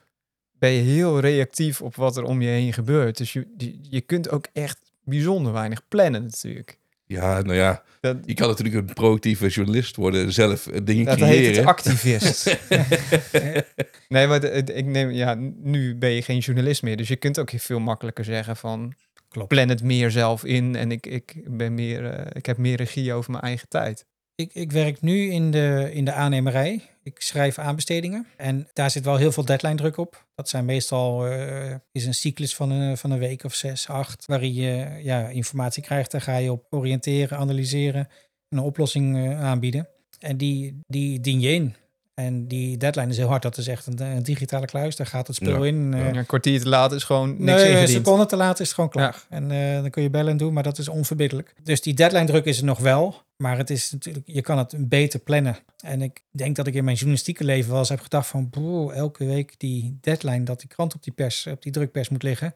ben 0.52 0.70
je 0.70 0.82
heel 0.82 1.20
reactief 1.20 1.82
op 1.82 1.94
wat 1.96 2.16
er 2.16 2.22
om 2.24 2.42
je 2.42 2.48
heen 2.48 2.72
gebeurt. 2.72 3.16
Dus 3.16 3.32
je, 3.32 3.46
je, 3.56 3.78
je 3.82 4.00
kunt 4.00 4.30
ook 4.30 4.46
echt 4.52 4.78
bijzonder 5.04 5.52
weinig 5.52 5.88
plannen 5.88 6.22
natuurlijk. 6.22 6.78
Ja, 7.04 7.42
nou 7.42 7.54
ja, 7.56 7.82
Dat, 8.00 8.16
je 8.24 8.34
kan 8.34 8.48
natuurlijk 8.48 8.76
een 8.88 8.94
proactieve 8.94 9.48
journalist 9.48 9.96
worden 9.96 10.24
en 10.24 10.32
zelf 10.32 10.66
eh, 10.66 10.80
dingen 10.84 11.04
dat 11.04 11.16
creëren. 11.16 11.36
heet 11.44 11.56
het 11.56 11.66
activist. 11.66 12.58
nee, 14.08 14.26
maar 14.26 14.40
de- 14.40 14.62
de- 14.64 14.72
ik 14.72 14.84
neem, 14.84 15.10
ja, 15.10 15.34
nu 15.62 15.96
ben 15.96 16.10
je 16.10 16.22
geen 16.22 16.38
journalist 16.38 16.82
meer. 16.82 16.96
Dus 16.96 17.08
je 17.08 17.16
kunt 17.16 17.38
ook 17.38 17.50
veel 17.56 17.78
makkelijker 17.80 18.24
zeggen 18.24 18.56
van... 18.56 18.92
Klopt. 19.28 19.48
plan 19.48 19.68
het 19.68 19.82
meer 19.82 20.10
zelf 20.10 20.44
in 20.44 20.76
en 20.76 20.90
ik, 20.90 21.06
ik, 21.06 21.42
ben 21.46 21.74
meer, 21.74 22.10
eh, 22.10 22.26
ik 22.32 22.46
heb 22.46 22.56
meer 22.56 22.76
regie 22.76 23.12
over 23.12 23.30
mijn 23.30 23.42
eigen 23.42 23.68
tijd. 23.68 24.06
Ik, 24.34 24.54
ik 24.54 24.72
werk 24.72 25.00
nu 25.00 25.30
in 25.30 25.50
de, 25.50 25.90
in 25.92 26.04
de 26.04 26.12
aannemerij. 26.12 26.82
Ik 27.02 27.20
schrijf 27.20 27.58
aanbestedingen. 27.58 28.26
En 28.36 28.68
daar 28.72 28.90
zit 28.90 29.04
wel 29.04 29.16
heel 29.16 29.32
veel 29.32 29.44
deadline 29.44 29.74
druk 29.74 29.96
op. 29.96 30.26
Dat 30.34 30.48
zijn 30.48 30.64
meestal 30.64 31.26
eh, 31.26 31.74
is 31.92 32.06
een 32.06 32.14
cyclus 32.14 32.54
van 32.54 32.70
een, 32.70 32.96
van 32.96 33.10
een 33.10 33.18
week 33.18 33.44
of 33.44 33.54
zes, 33.54 33.88
acht. 33.88 34.26
Waarin 34.26 34.54
je 34.54 35.00
ja, 35.02 35.28
informatie 35.28 35.82
krijgt. 35.82 36.10
Daar 36.10 36.20
ga 36.20 36.36
je 36.36 36.52
op 36.52 36.66
oriënteren, 36.70 37.38
analyseren. 37.38 38.08
En 38.48 38.58
een 38.58 38.64
oplossing 38.64 39.16
eh, 39.16 39.40
aanbieden. 39.40 39.88
En 40.18 40.36
die, 40.36 40.80
die 40.86 41.20
dien 41.20 41.40
je 41.40 41.52
in. 41.52 41.74
En 42.18 42.46
die 42.46 42.76
deadline 42.76 43.08
is 43.10 43.16
heel 43.16 43.26
hard. 43.28 43.42
Dat 43.42 43.56
is 43.56 43.66
echt 43.66 43.86
een, 43.86 44.00
een 44.02 44.22
digitale 44.22 44.66
kluis. 44.66 44.96
Daar 44.96 45.06
gaat 45.06 45.26
het 45.26 45.36
spul 45.36 45.64
Ja, 45.64 45.68
in. 45.68 45.94
eh, 45.94 46.00
ja. 46.00 46.14
Een 46.18 46.26
kwartier 46.26 46.60
te 46.60 46.68
laat 46.68 46.92
is 46.92 47.04
gewoon 47.04 47.28
niks 47.44 47.62
Nee, 47.62 47.76
een 47.76 47.88
seconde 47.88 48.26
te 48.26 48.36
laat 48.36 48.60
is 48.60 48.66
het 48.66 48.74
gewoon 48.74 48.90
klaar. 48.90 49.24
En 49.28 49.50
eh, 49.50 49.80
dan 49.80 49.90
kun 49.90 50.02
je 50.02 50.10
bellen 50.10 50.30
en 50.30 50.36
doen, 50.36 50.52
maar 50.52 50.62
dat 50.62 50.78
is 50.78 50.88
onverbiddelijk. 50.88 51.54
Dus 51.62 51.80
die 51.80 51.94
deadline 51.94 52.24
druk 52.26 52.44
is 52.44 52.58
er 52.58 52.64
nog 52.64 52.78
wel. 52.78 53.22
Maar 53.36 53.56
het 53.58 53.70
is 53.70 53.90
natuurlijk, 53.90 54.26
je 54.28 54.40
kan 54.40 54.58
het 54.58 54.74
beter 54.88 55.20
plannen. 55.20 55.56
En 55.84 56.02
ik 56.02 56.22
denk 56.30 56.56
dat 56.56 56.66
ik 56.66 56.74
in 56.74 56.84
mijn 56.84 56.96
journalistieke 56.96 57.44
leven 57.44 57.70
wel 57.70 57.78
eens 57.78 57.88
heb 57.88 58.00
gedacht 58.00 58.26
van... 58.28 58.50
Bro, 58.50 58.90
elke 58.90 59.24
week 59.24 59.54
die 59.58 59.98
deadline 60.00 60.42
dat 60.44 60.60
die 60.60 60.68
krant 60.68 60.94
op 60.94 61.02
die, 61.02 61.12
pers, 61.12 61.46
op 61.46 61.62
die 61.62 61.72
drukpers 61.72 62.08
moet 62.08 62.22
liggen. 62.22 62.54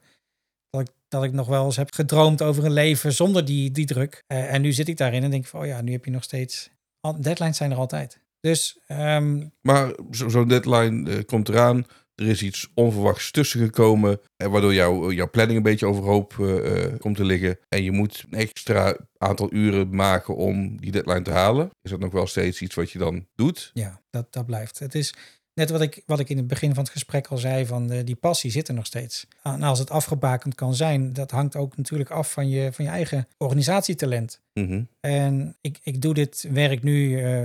Dat 0.69 0.81
ik, 0.81 0.87
dat 1.07 1.23
ik 1.23 1.31
nog 1.31 1.47
wel 1.47 1.65
eens 1.65 1.75
heb 1.75 1.93
gedroomd 1.93 2.41
over 2.41 2.65
een 2.65 2.73
leven 2.73 3.13
zonder 3.13 3.45
die, 3.45 3.71
die 3.71 3.85
druk. 3.85 4.23
Eh, 4.27 4.53
en 4.53 4.61
nu 4.61 4.73
zit 4.73 4.87
ik 4.87 4.97
daarin 4.97 5.23
en 5.23 5.29
denk 5.31 5.43
ik 5.43 5.49
van... 5.49 5.59
Oh 5.61 5.65
ja, 5.65 5.81
nu 5.81 5.91
heb 5.91 6.05
je 6.05 6.11
nog 6.11 6.23
steeds... 6.23 6.69
Deadlines 7.19 7.57
zijn 7.57 7.71
er 7.71 7.77
altijd. 7.77 8.19
Dus 8.43 8.79
ehm, 8.87 9.47
Maar 9.61 9.93
zo- 10.11 10.29
zo'n 10.29 10.47
deadline 10.47 11.09
eh, 11.11 11.23
komt 11.25 11.49
eraan. 11.49 11.85
Er 12.15 12.27
is 12.27 12.41
iets 12.43 12.67
onverwachts 12.73 13.31
tussen 13.31 13.59
gekomen. 13.59 14.19
En 14.37 14.51
waardoor 14.51 14.73
jouw 14.73 15.11
jouw 15.11 15.29
planning 15.29 15.57
een 15.57 15.63
beetje 15.63 15.85
overhoop 15.85 16.35
eh, 16.39 16.83
eh, 16.85 16.99
komt 16.99 17.15
te 17.15 17.23
liggen. 17.25 17.57
En 17.69 17.83
je 17.83 17.91
moet 17.91 18.25
een 18.29 18.37
extra 18.39 18.97
aantal 19.17 19.53
uren 19.53 19.95
maken 19.95 20.35
om 20.35 20.81
die 20.81 20.91
deadline 20.91 21.21
te 21.21 21.31
halen. 21.31 21.69
Is 21.81 21.91
dat 21.91 21.99
nog 21.99 22.11
wel 22.11 22.27
steeds 22.27 22.61
iets 22.61 22.75
wat 22.75 22.91
je 22.91 22.99
dan 22.99 23.27
doet? 23.35 23.71
Ja, 23.73 24.01
dat, 24.09 24.33
dat 24.33 24.45
blijft. 24.45 24.79
Het 24.79 24.95
is 24.95 25.13
net 25.53 25.69
wat 25.69 25.81
ik, 25.81 26.01
wat 26.05 26.19
ik 26.19 26.29
in 26.29 26.37
het 26.37 26.47
begin 26.47 26.73
van 26.73 26.83
het 26.83 26.91
gesprek 26.91 27.27
al 27.27 27.37
zei, 27.37 27.65
van 27.65 27.87
de, 27.87 28.03
die 28.03 28.15
passie 28.15 28.51
zit 28.51 28.67
er 28.67 28.73
nog 28.73 28.85
steeds. 28.85 29.27
En 29.43 29.63
als 29.63 29.79
het 29.79 29.89
afgebakend 29.89 30.55
kan 30.55 30.75
zijn, 30.75 31.13
dat 31.13 31.31
hangt 31.31 31.55
ook 31.55 31.77
natuurlijk 31.77 32.09
af 32.09 32.31
van 32.31 32.49
je, 32.49 32.71
van 32.73 32.85
je 32.85 32.91
eigen 32.91 33.27
organisatietalent. 33.37 34.41
Mhm. 34.53 34.83
En 34.99 35.57
ik, 35.61 35.79
ik 35.83 36.01
doe 36.01 36.13
dit 36.13 36.47
werk 36.51 36.83
nu 36.83 37.19
eh, 37.23 37.41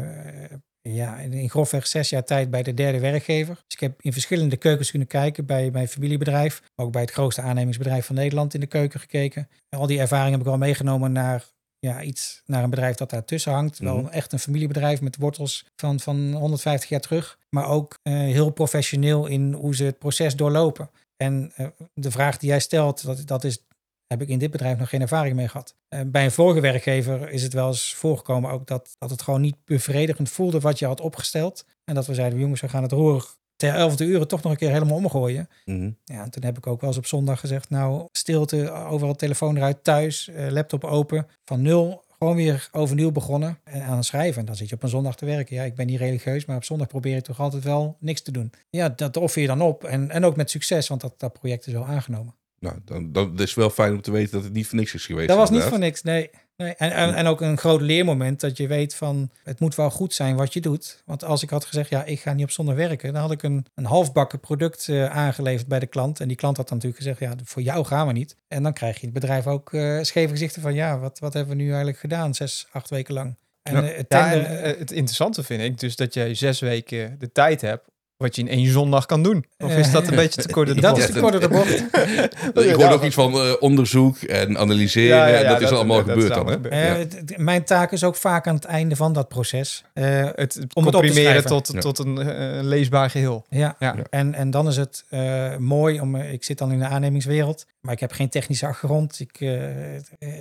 ja, 0.95 1.18
in, 1.18 1.50
grofweg 1.50 1.87
zes 1.87 2.09
jaar 2.09 2.25
tijd 2.25 2.50
bij 2.50 2.62
de 2.62 2.75
derde 2.75 3.00
werkgever. 3.00 3.54
Dus 3.54 3.75
ik 3.75 3.80
heb 3.80 4.02
in 4.02 4.12
verschillende 4.12 4.57
keukens 4.57 4.90
kunnen 4.90 5.09
kijken 5.09 5.47
bij 5.47 5.71
mijn 5.71 5.88
familiebedrijf. 5.88 6.62
Ook 6.76 6.92
bij 6.92 7.00
het 7.00 7.11
grootste 7.11 7.42
aannemingsbedrijf 7.42 8.07
van 8.07 8.14
Nederland 8.14 8.54
in 8.54 8.61
de 8.61 8.66
keuken 8.66 9.00
gekeken. 9.00 9.49
En 9.68 9.78
al 9.78 9.87
die 9.87 10.00
ervaring 10.00 10.30
heb 10.30 10.40
ik 10.40 10.47
wel 10.47 10.59
meegenomen 10.59 11.12
naar, 11.12 11.45
ja, 11.78 12.02
iets, 12.02 12.42
naar 12.47 12.62
een 12.62 12.71
bedrijf 12.71 12.97
dat 12.97 13.11
daartussen 13.11 13.52
hangt. 13.52 13.80
Mhm. 13.80 13.95
Wel 13.95 14.11
echt 14.11 14.33
een 14.33 14.38
familiebedrijf 14.38 15.00
met 15.00 15.16
wortels 15.16 15.64
van, 15.76 16.00
van 16.00 16.33
150 16.33 16.88
jaar 16.88 17.00
terug. 17.00 17.38
Maar 17.50 17.68
ook 17.68 17.99
eh, 18.02 18.12
heel 18.12 18.50
professioneel 18.50 19.26
in 19.26 19.52
hoe 19.52 19.75
ze 19.75 19.85
het 19.85 19.99
proces 19.99 20.37
doorlopen. 20.37 20.90
En 21.16 21.52
eh, 21.54 21.66
de 21.95 22.11
vraag 22.11 22.37
die 22.38 22.49
jij 22.49 22.61
stelt, 22.61 23.04
dat, 23.04 23.26
dat 23.26 23.45
is 23.45 23.66
heb 24.08 24.22
ik 24.22 24.28
in 24.28 24.38
dit 24.38 24.50
bedrijf 24.50 24.78
nog 24.78 24.88
geen 24.88 25.00
ervaring 25.00 25.36
mee 25.36 25.48
gehad. 25.48 25.74
Eh, 25.88 26.00
bij 26.06 26.24
een 26.24 26.30
vorige 26.30 26.60
werkgever 26.60 27.30
is 27.30 27.42
het 27.42 27.52
wel 27.52 27.66
eens 27.66 27.94
voorgekomen 27.94 28.50
ook 28.50 28.66
dat, 28.66 28.96
dat 28.98 29.10
het 29.10 29.22
gewoon 29.22 29.40
niet 29.40 29.56
bevredigend 29.64 30.30
voelde 30.30 30.60
wat 30.60 30.78
je 30.78 30.86
had 30.86 31.00
opgesteld. 31.00 31.64
En 31.84 31.94
dat 31.94 32.06
we 32.06 32.14
zeiden, 32.14 32.38
jongens, 32.38 32.60
we 32.60 32.68
gaan 32.68 32.82
het 32.82 32.92
roer 32.92 33.36
ter 33.56 33.74
elfde 33.74 34.04
uren 34.04 34.28
toch 34.28 34.42
nog 34.42 34.52
een 34.52 34.58
keer 34.58 34.70
helemaal 34.70 34.96
omgooien. 34.96 35.48
Mhm. 35.64 35.90
Ja, 36.04 36.22
en 36.22 36.30
toen 36.30 36.44
heb 36.44 36.56
ik 36.56 36.66
ook 36.66 36.80
wel 36.80 36.90
eens 36.90 36.98
op 36.98 37.06
zondag 37.06 37.40
gezegd, 37.40 37.70
nou, 37.70 38.08
stilte, 38.12 38.70
overal 38.70 39.14
telefoon 39.14 39.56
eruit, 39.56 39.84
thuis, 39.84 40.28
eh, 40.28 40.50
laptop 40.50 40.84
open, 40.84 41.26
van 41.44 41.62
nul, 41.62 42.04
gewoon 42.18 42.36
weer 42.36 42.68
overnieuw 42.72 43.12
begonnen 43.12 43.58
en 43.64 43.82
aan 43.82 43.96
het 43.96 44.04
schrijven. 44.04 44.40
En 44.40 44.46
dan 44.46 44.56
zit 44.56 44.68
je 44.68 44.74
op 44.74 44.82
een 44.82 44.88
zondag 44.88 45.16
te 45.16 45.24
werken. 45.24 45.56
Ja, 45.56 45.62
ik 45.62 45.74
ben 45.74 45.86
niet 45.86 45.98
religieus, 45.98 46.44
maar 46.44 46.56
op 46.56 46.64
zondag 46.64 46.86
probeer 46.86 47.16
ik 47.16 47.24
toch 47.24 47.40
altijd 47.40 47.64
wel 47.64 47.96
niks 48.00 48.20
te 48.20 48.32
doen. 48.32 48.52
Ja, 48.70 48.88
dat 48.88 49.16
offer 49.16 49.40
je 49.40 49.46
dan 49.46 49.60
op 49.60 49.84
en, 49.84 50.10
en 50.10 50.24
ook 50.24 50.36
met 50.36 50.50
succes, 50.50 50.88
want 50.88 51.00
dat, 51.00 51.14
dat 51.16 51.32
project 51.32 51.66
is 51.66 51.72
wel 51.72 51.86
aangenomen. 51.86 52.34
Nou, 52.60 52.76
dan, 52.84 53.12
dan 53.12 53.30
het 53.30 53.40
is 53.40 53.54
wel 53.54 53.70
fijn 53.70 53.92
om 53.92 54.00
te 54.00 54.10
weten 54.10 54.32
dat 54.32 54.44
het 54.44 54.52
niet 54.52 54.66
voor 54.66 54.78
niks 54.78 54.94
is 54.94 55.06
geweest. 55.06 55.28
Dat 55.28 55.36
was 55.36 55.50
niet 55.50 55.62
voor 55.62 55.78
niks, 55.78 56.02
nee. 56.02 56.30
nee. 56.56 56.74
En, 56.74 56.92
en, 56.92 57.14
en 57.14 57.26
ook 57.26 57.40
een 57.40 57.58
groot 57.58 57.80
leermoment 57.80 58.40
dat 58.40 58.56
je 58.56 58.66
weet 58.66 58.94
van 58.94 59.30
het 59.44 59.60
moet 59.60 59.74
wel 59.74 59.90
goed 59.90 60.14
zijn 60.14 60.36
wat 60.36 60.52
je 60.52 60.60
doet. 60.60 61.02
Want 61.06 61.24
als 61.24 61.42
ik 61.42 61.50
had 61.50 61.64
gezegd, 61.64 61.90
ja, 61.90 62.04
ik 62.04 62.20
ga 62.20 62.32
niet 62.32 62.44
op 62.44 62.50
zondag 62.50 62.74
werken, 62.74 63.12
dan 63.12 63.22
had 63.22 63.30
ik 63.30 63.42
een, 63.42 63.66
een 63.74 63.84
halfbakken 63.84 64.40
product 64.40 64.88
eh, 64.88 65.04
aangeleverd 65.04 65.66
bij 65.66 65.78
de 65.78 65.86
klant. 65.86 66.20
En 66.20 66.28
die 66.28 66.36
klant 66.36 66.56
had 66.56 66.68
dan 66.68 66.76
natuurlijk 66.76 67.04
gezegd, 67.04 67.20
ja, 67.32 67.44
voor 67.44 67.62
jou 67.62 67.84
gaan 67.84 68.06
we 68.06 68.12
niet. 68.12 68.36
En 68.48 68.62
dan 68.62 68.72
krijg 68.72 68.98
je 69.00 69.04
het 69.04 69.14
bedrijf 69.14 69.46
ook 69.46 69.72
eh 69.72 69.98
scheve 70.02 70.28
gezichten 70.30 70.62
van, 70.62 70.74
ja, 70.74 70.98
wat, 70.98 71.18
wat 71.18 71.32
hebben 71.32 71.56
we 71.56 71.62
nu 71.62 71.68
eigenlijk 71.68 71.98
gedaan, 71.98 72.34
zes, 72.34 72.66
acht 72.72 72.90
weken 72.90 73.14
lang. 73.14 73.36
En 73.62 73.74
Ja. 73.74 73.82
eh, 73.90 73.96
het 73.96 74.06
Ja, 74.08 74.30
tender- 74.30 74.46
en 74.50 74.78
het 74.78 74.90
interessante 74.92 75.42
vind 75.42 75.62
ik 75.62 75.78
dus 75.78 75.96
dat 75.96 76.14
jij 76.14 76.34
zes 76.34 76.60
weken 76.60 77.18
de 77.18 77.32
tijd 77.32 77.60
hebt 77.60 77.88
wat 78.18 78.37
je 78.37 78.42
in 78.42 78.48
één 78.48 78.66
zondag 78.70 79.06
kan 79.06 79.22
doen. 79.22 79.44
Of 79.58 79.76
is 79.76 79.90
dat 79.90 80.08
een 80.08 80.14
beetje 80.16 80.42
te 80.42 80.48
kort 80.52 80.80
Dat 80.82 80.98
is 80.98 81.06
te 81.10 81.20
kort 81.20 81.40
de 81.40 81.48
bocht. 81.48 81.70
Ik 81.78 82.54
hoorde 82.54 82.78
Ja, 82.78 82.90
ook 82.92 83.04
iets 83.04 83.14
van 83.14 83.32
eh, 83.32 83.52
onderzoek 83.60 84.16
en 84.18 84.58
analyseren. 84.58 85.16
Ja, 85.16 85.26
ja, 85.26 85.38
ja, 85.40 85.48
dat 85.48 85.60
is 85.60 85.70
allemaal 85.70 85.96
dat 86.04 86.08
gebeurd 86.08 86.30
is 86.30 86.37
dan, 86.37 86.46
hè? 86.48 86.68
Eh, 87.00 87.06
mijn 87.37 87.64
taak 87.64 87.92
is 87.92 88.04
ook 88.04 88.16
vaak 88.16 88.46
aan 88.46 88.54
het 88.54 88.64
einde 88.64 88.96
van 88.96 89.12
dat 89.12 89.28
proces. 89.28 89.84
Eh, 89.92 90.04
Het 90.34 90.58
Om 90.75 90.87
het 90.87 90.94
op 90.94 91.02
te 91.04 91.12
schrijven. 91.12 91.46
tot, 91.46 91.70
Ja. 91.72 91.80
tot 91.80 91.98
een 91.98 92.18
eh, 92.18 92.62
leesbaar 92.62 93.10
geheel. 93.10 93.44
Ja, 93.48 93.76
Ja. 93.78 93.94
En, 94.10 94.34
en 94.34 94.50
dan 94.50 94.68
is 94.68 94.76
het 94.76 95.04
eh, 95.08 95.56
mooi 95.56 96.00
om. 96.00 96.16
Ik 96.16 96.44
zit 96.44 96.58
dan 96.58 96.72
in 96.72 96.78
de 96.78 96.87
aannemingswereld, 96.87 97.66
maar 97.80 97.92
ik 97.92 98.00
heb 98.00 98.12
geen 98.12 98.28
technische 98.28 98.66
achtergrond. 98.66 99.20
Ik 99.20 99.40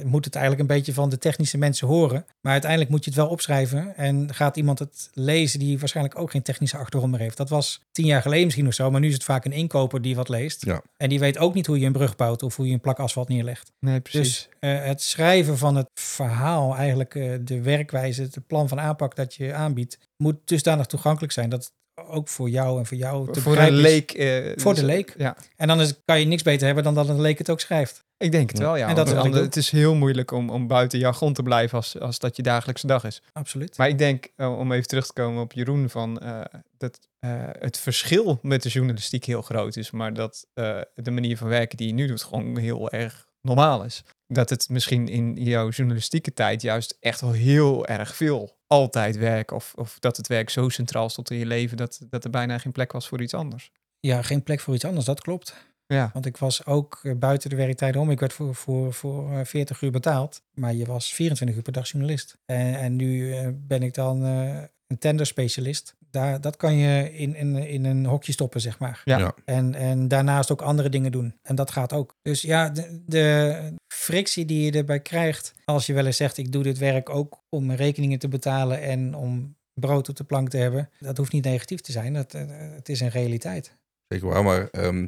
moet 0.06 0.26
het 0.26 0.36
eigenlijk 0.36 0.70
een 0.70 0.76
beetje 0.78 0.94
van 0.94 1.10
de 1.10 1.18
technische 1.18 1.58
mensen 1.58 1.88
horen. 1.88 2.26
Maar 2.42 2.52
uiteindelijk 2.52 2.92
moet 2.92 3.04
je 3.04 3.10
het 3.10 3.20
wel 3.20 3.30
opschrijven. 3.30 3.94
En 3.98 4.34
gaat 4.34 4.58
iemand 4.58 4.80
het 4.80 5.10
lezen 5.14 5.60
die 5.60 5.80
waarschijnlijk 5.80 6.20
ook 6.20 6.32
geen 6.32 6.42
technische 6.42 6.78
achtergrond 6.78 7.12
meer 7.12 7.22
heeft. 7.22 7.38
Dat 7.38 7.50
was 7.50 7.67
tien 7.92 8.06
jaar 8.06 8.22
geleden 8.22 8.44
misschien 8.44 8.68
of 8.68 8.74
zo, 8.74 8.92
maar 8.92 9.02
nu 9.02 9.08
is 9.08 9.14
het 9.14 9.24
vaak 9.24 9.46
een 9.46 9.52
inkoper 9.52 10.02
die 10.02 10.16
wat 10.16 10.30
leest. 10.30 10.66
Ja. 10.66 10.82
En 10.98 11.10
die 11.10 11.20
weet 11.20 11.38
ook 11.38 11.54
niet 11.54 11.66
hoe 11.68 11.80
je 11.80 11.86
een 11.86 11.92
brug 11.92 12.16
bouwt 12.16 12.44
of 12.44 12.56
hoe 12.56 12.68
je 12.68 12.74
een 12.74 12.80
plak 12.80 13.00
asfalt 13.00 13.28
neerlegt. 13.30 13.72
Nee, 13.80 14.00
precies. 14.00 14.24
Dus 14.50 14.50
eh, 14.60 14.84
het 14.84 15.02
schrijven 15.02 15.58
van 15.58 15.76
het 15.76 15.88
verhaal, 16.00 16.76
eigenlijk 16.76 17.16
eh, 17.16 17.34
de 17.42 17.62
werkwijze, 17.62 18.22
het 18.22 18.48
plan 18.48 18.68
van 18.68 18.80
aanpak 18.80 19.16
dat 19.16 19.34
je 19.36 19.54
aanbiedt, 19.54 19.98
moet 20.24 20.36
dusdanig 20.46 20.86
toegankelijk 20.86 21.34
zijn 21.34 21.50
dat 21.50 21.64
het 21.64 22.06
ook 22.10 22.28
voor 22.28 22.50
jou 22.50 22.80
en 22.80 22.86
voor 22.86 22.98
jou 22.98 23.32
te 23.32 23.42
voor 23.42 23.52
begrijpen 23.52 23.80
leek. 23.82 24.12
eh, 24.12 24.52
Voor 24.56 24.74
de 24.74 24.80
dus- 24.82 24.90
leek. 24.90 25.14
Ja, 25.18 25.38
En 25.56 25.68
dan 25.68 25.82
is, 25.82 25.94
kan 26.06 26.20
je 26.20 26.26
niks 26.26 26.44
beter 26.44 26.66
hebben 26.66 26.84
dan 26.84 26.94
dat 26.94 27.10
een 27.10 27.22
leek 27.22 27.38
het 27.38 27.50
ook 27.50 27.60
schrijft. 27.60 28.06
Ik 28.18 28.32
denk 28.32 28.50
het 28.50 28.60
wel, 28.60 28.76
ja. 28.76 28.88
En 28.88 28.96
dat 28.96 29.08
is 29.08 29.34
het 29.40 29.56
is 29.56 29.70
heel 29.70 29.96
moeilijk 29.96 30.32
om, 30.32 30.50
om 30.50 30.68
buiten 30.68 31.00
jargon 31.00 31.34
te 31.34 31.44
blijven 31.44 31.78
als, 31.78 32.00
als 32.00 32.20
dat 32.20 32.36
je 32.36 32.44
dagelijkse 32.44 32.88
dag 32.88 33.04
is. 33.04 33.22
Absoluut. 33.34 33.78
Maar 33.78 33.88
ik 33.88 33.98
denk, 33.98 34.28
eh, 34.36 34.58
om 34.58 34.72
even 34.72 34.88
terug 34.88 35.06
te 35.06 35.14
komen 35.14 35.42
op 35.42 35.54
Jeroen, 35.54 35.90
van, 35.90 36.20
eh, 36.20 36.42
dat 36.78 37.00
eh, 37.20 37.32
het 37.60 37.80
verschil 37.80 38.40
met 38.42 38.64
de 38.64 38.70
journalistiek 38.70 39.26
heel 39.26 39.42
groot 39.42 39.76
is, 39.76 39.92
maar 39.92 40.14
dat 40.14 40.48
de 40.54 41.12
manier 41.12 41.38
van 41.38 41.48
werken 41.48 41.78
die 41.78 41.88
je 41.88 41.94
nu 41.94 42.08
doet 42.08 42.24
gewoon 42.24 42.58
heel 42.58 42.90
erg 42.90 43.28
normaal 43.42 43.84
is. 43.84 44.04
Dat 44.28 44.50
het 44.50 44.70
misschien 44.70 45.08
in 45.08 45.34
jouw 45.34 45.70
journalistieke 45.70 46.34
tijd 46.34 46.62
juist 46.62 46.98
echt 47.00 47.22
wel 47.22 47.32
heel 47.32 47.86
erg 47.86 48.16
veel 48.16 48.58
altijd 48.68 49.18
werk, 49.18 49.52
of, 49.52 49.74
of 49.76 50.00
dat 50.00 50.18
het 50.18 50.28
werk 50.28 50.50
zo 50.50 50.70
centraal 50.70 51.10
stond 51.10 51.32
in 51.32 51.38
je 51.38 51.46
leven, 51.46 51.78
dat, 51.78 52.00
dat 52.10 52.24
er 52.24 52.30
bijna 52.30 52.58
geen 52.58 52.72
plek 52.72 52.92
was 52.92 53.08
voor 53.08 53.22
iets 53.22 53.34
anders. 53.34 53.72
Ja, 54.00 54.22
geen 54.22 54.44
plek 54.44 54.60
voor 54.60 54.74
iets 54.74 54.86
anders, 54.86 55.06
dat 55.06 55.22
klopt. 55.22 55.56
Ja, 55.88 56.10
Want 56.14 56.26
ik 56.26 56.38
was 56.38 56.66
ook 56.66 57.00
eh, 57.04 57.14
buiten 57.16 57.50
de 57.50 57.56
werktijden 57.56 58.02
om. 58.02 58.12
Ik 58.12 58.20
werd 58.20 58.34
voor, 58.34 58.56
voor, 58.56 58.94
voor 58.94 59.32
eh, 59.32 59.46
40 59.46 59.82
uur 59.82 59.92
betaald. 59.92 60.42
Maar 60.54 60.74
je 60.74 60.86
was 60.86 61.14
24 61.14 61.58
uur 61.58 61.64
per 61.64 61.74
dag 61.74 61.90
journalist. 61.90 62.38
En, 62.46 62.76
en 62.76 62.96
nu 62.96 63.34
eh, 63.34 63.48
ben 63.54 63.84
ik 63.84 63.94
dan 63.94 64.26
eh, 64.26 64.64
een 64.88 64.98
tenderspecialist. 64.98 65.96
Daar, 66.12 66.42
dat 66.42 66.56
kan 66.56 66.76
je 66.76 67.14
in, 67.14 67.36
in, 67.36 67.56
in 67.56 67.86
een 67.86 68.06
hokje 68.06 68.32
stoppen, 68.32 68.62
zeg 68.62 68.80
maar. 68.80 69.02
Ja. 69.06 69.18
Ja. 69.18 69.34
En, 69.46 69.76
en 69.76 70.08
daarnaast 70.08 70.52
ook 70.52 70.62
andere 70.62 70.90
dingen 70.90 71.12
doen. 71.12 71.36
En 71.42 71.56
dat 71.56 71.72
gaat 71.72 71.94
ook. 71.94 72.16
Dus 72.22 72.42
ja, 72.42 72.70
de, 72.70 73.02
de 73.06 73.60
frictie 73.88 74.46
die 74.46 74.66
je 74.66 74.78
erbij 74.78 75.00
krijgt 75.00 75.54
als 75.66 75.86
je 75.86 75.94
wel 75.94 76.06
eens 76.06 76.18
zegt... 76.18 76.38
ik 76.38 76.52
doe 76.52 76.64
dit 76.64 76.78
werk 76.78 77.10
ook 77.10 77.44
om 77.50 77.66
mijn 77.66 77.78
rekeningen 77.78 78.20
te 78.20 78.28
betalen... 78.28 78.82
en 78.82 79.16
om 79.16 79.56
brood 79.74 80.10
op 80.10 80.16
de 80.16 80.24
plank 80.24 80.50
te 80.50 80.58
hebben. 80.58 80.90
Dat 81.00 81.18
hoeft 81.18 81.32
niet 81.32 81.44
negatief 81.44 81.82
te 81.82 81.92
zijn. 81.92 82.14
Dat, 82.14 82.34
eh, 82.34 82.44
het 82.50 82.90
is 82.90 83.00
een 83.00 83.10
realiteit. 83.10 83.76
Zeker 84.08 84.28
waar, 84.28 84.44
maar 84.44 84.70
ehm, 84.70 85.08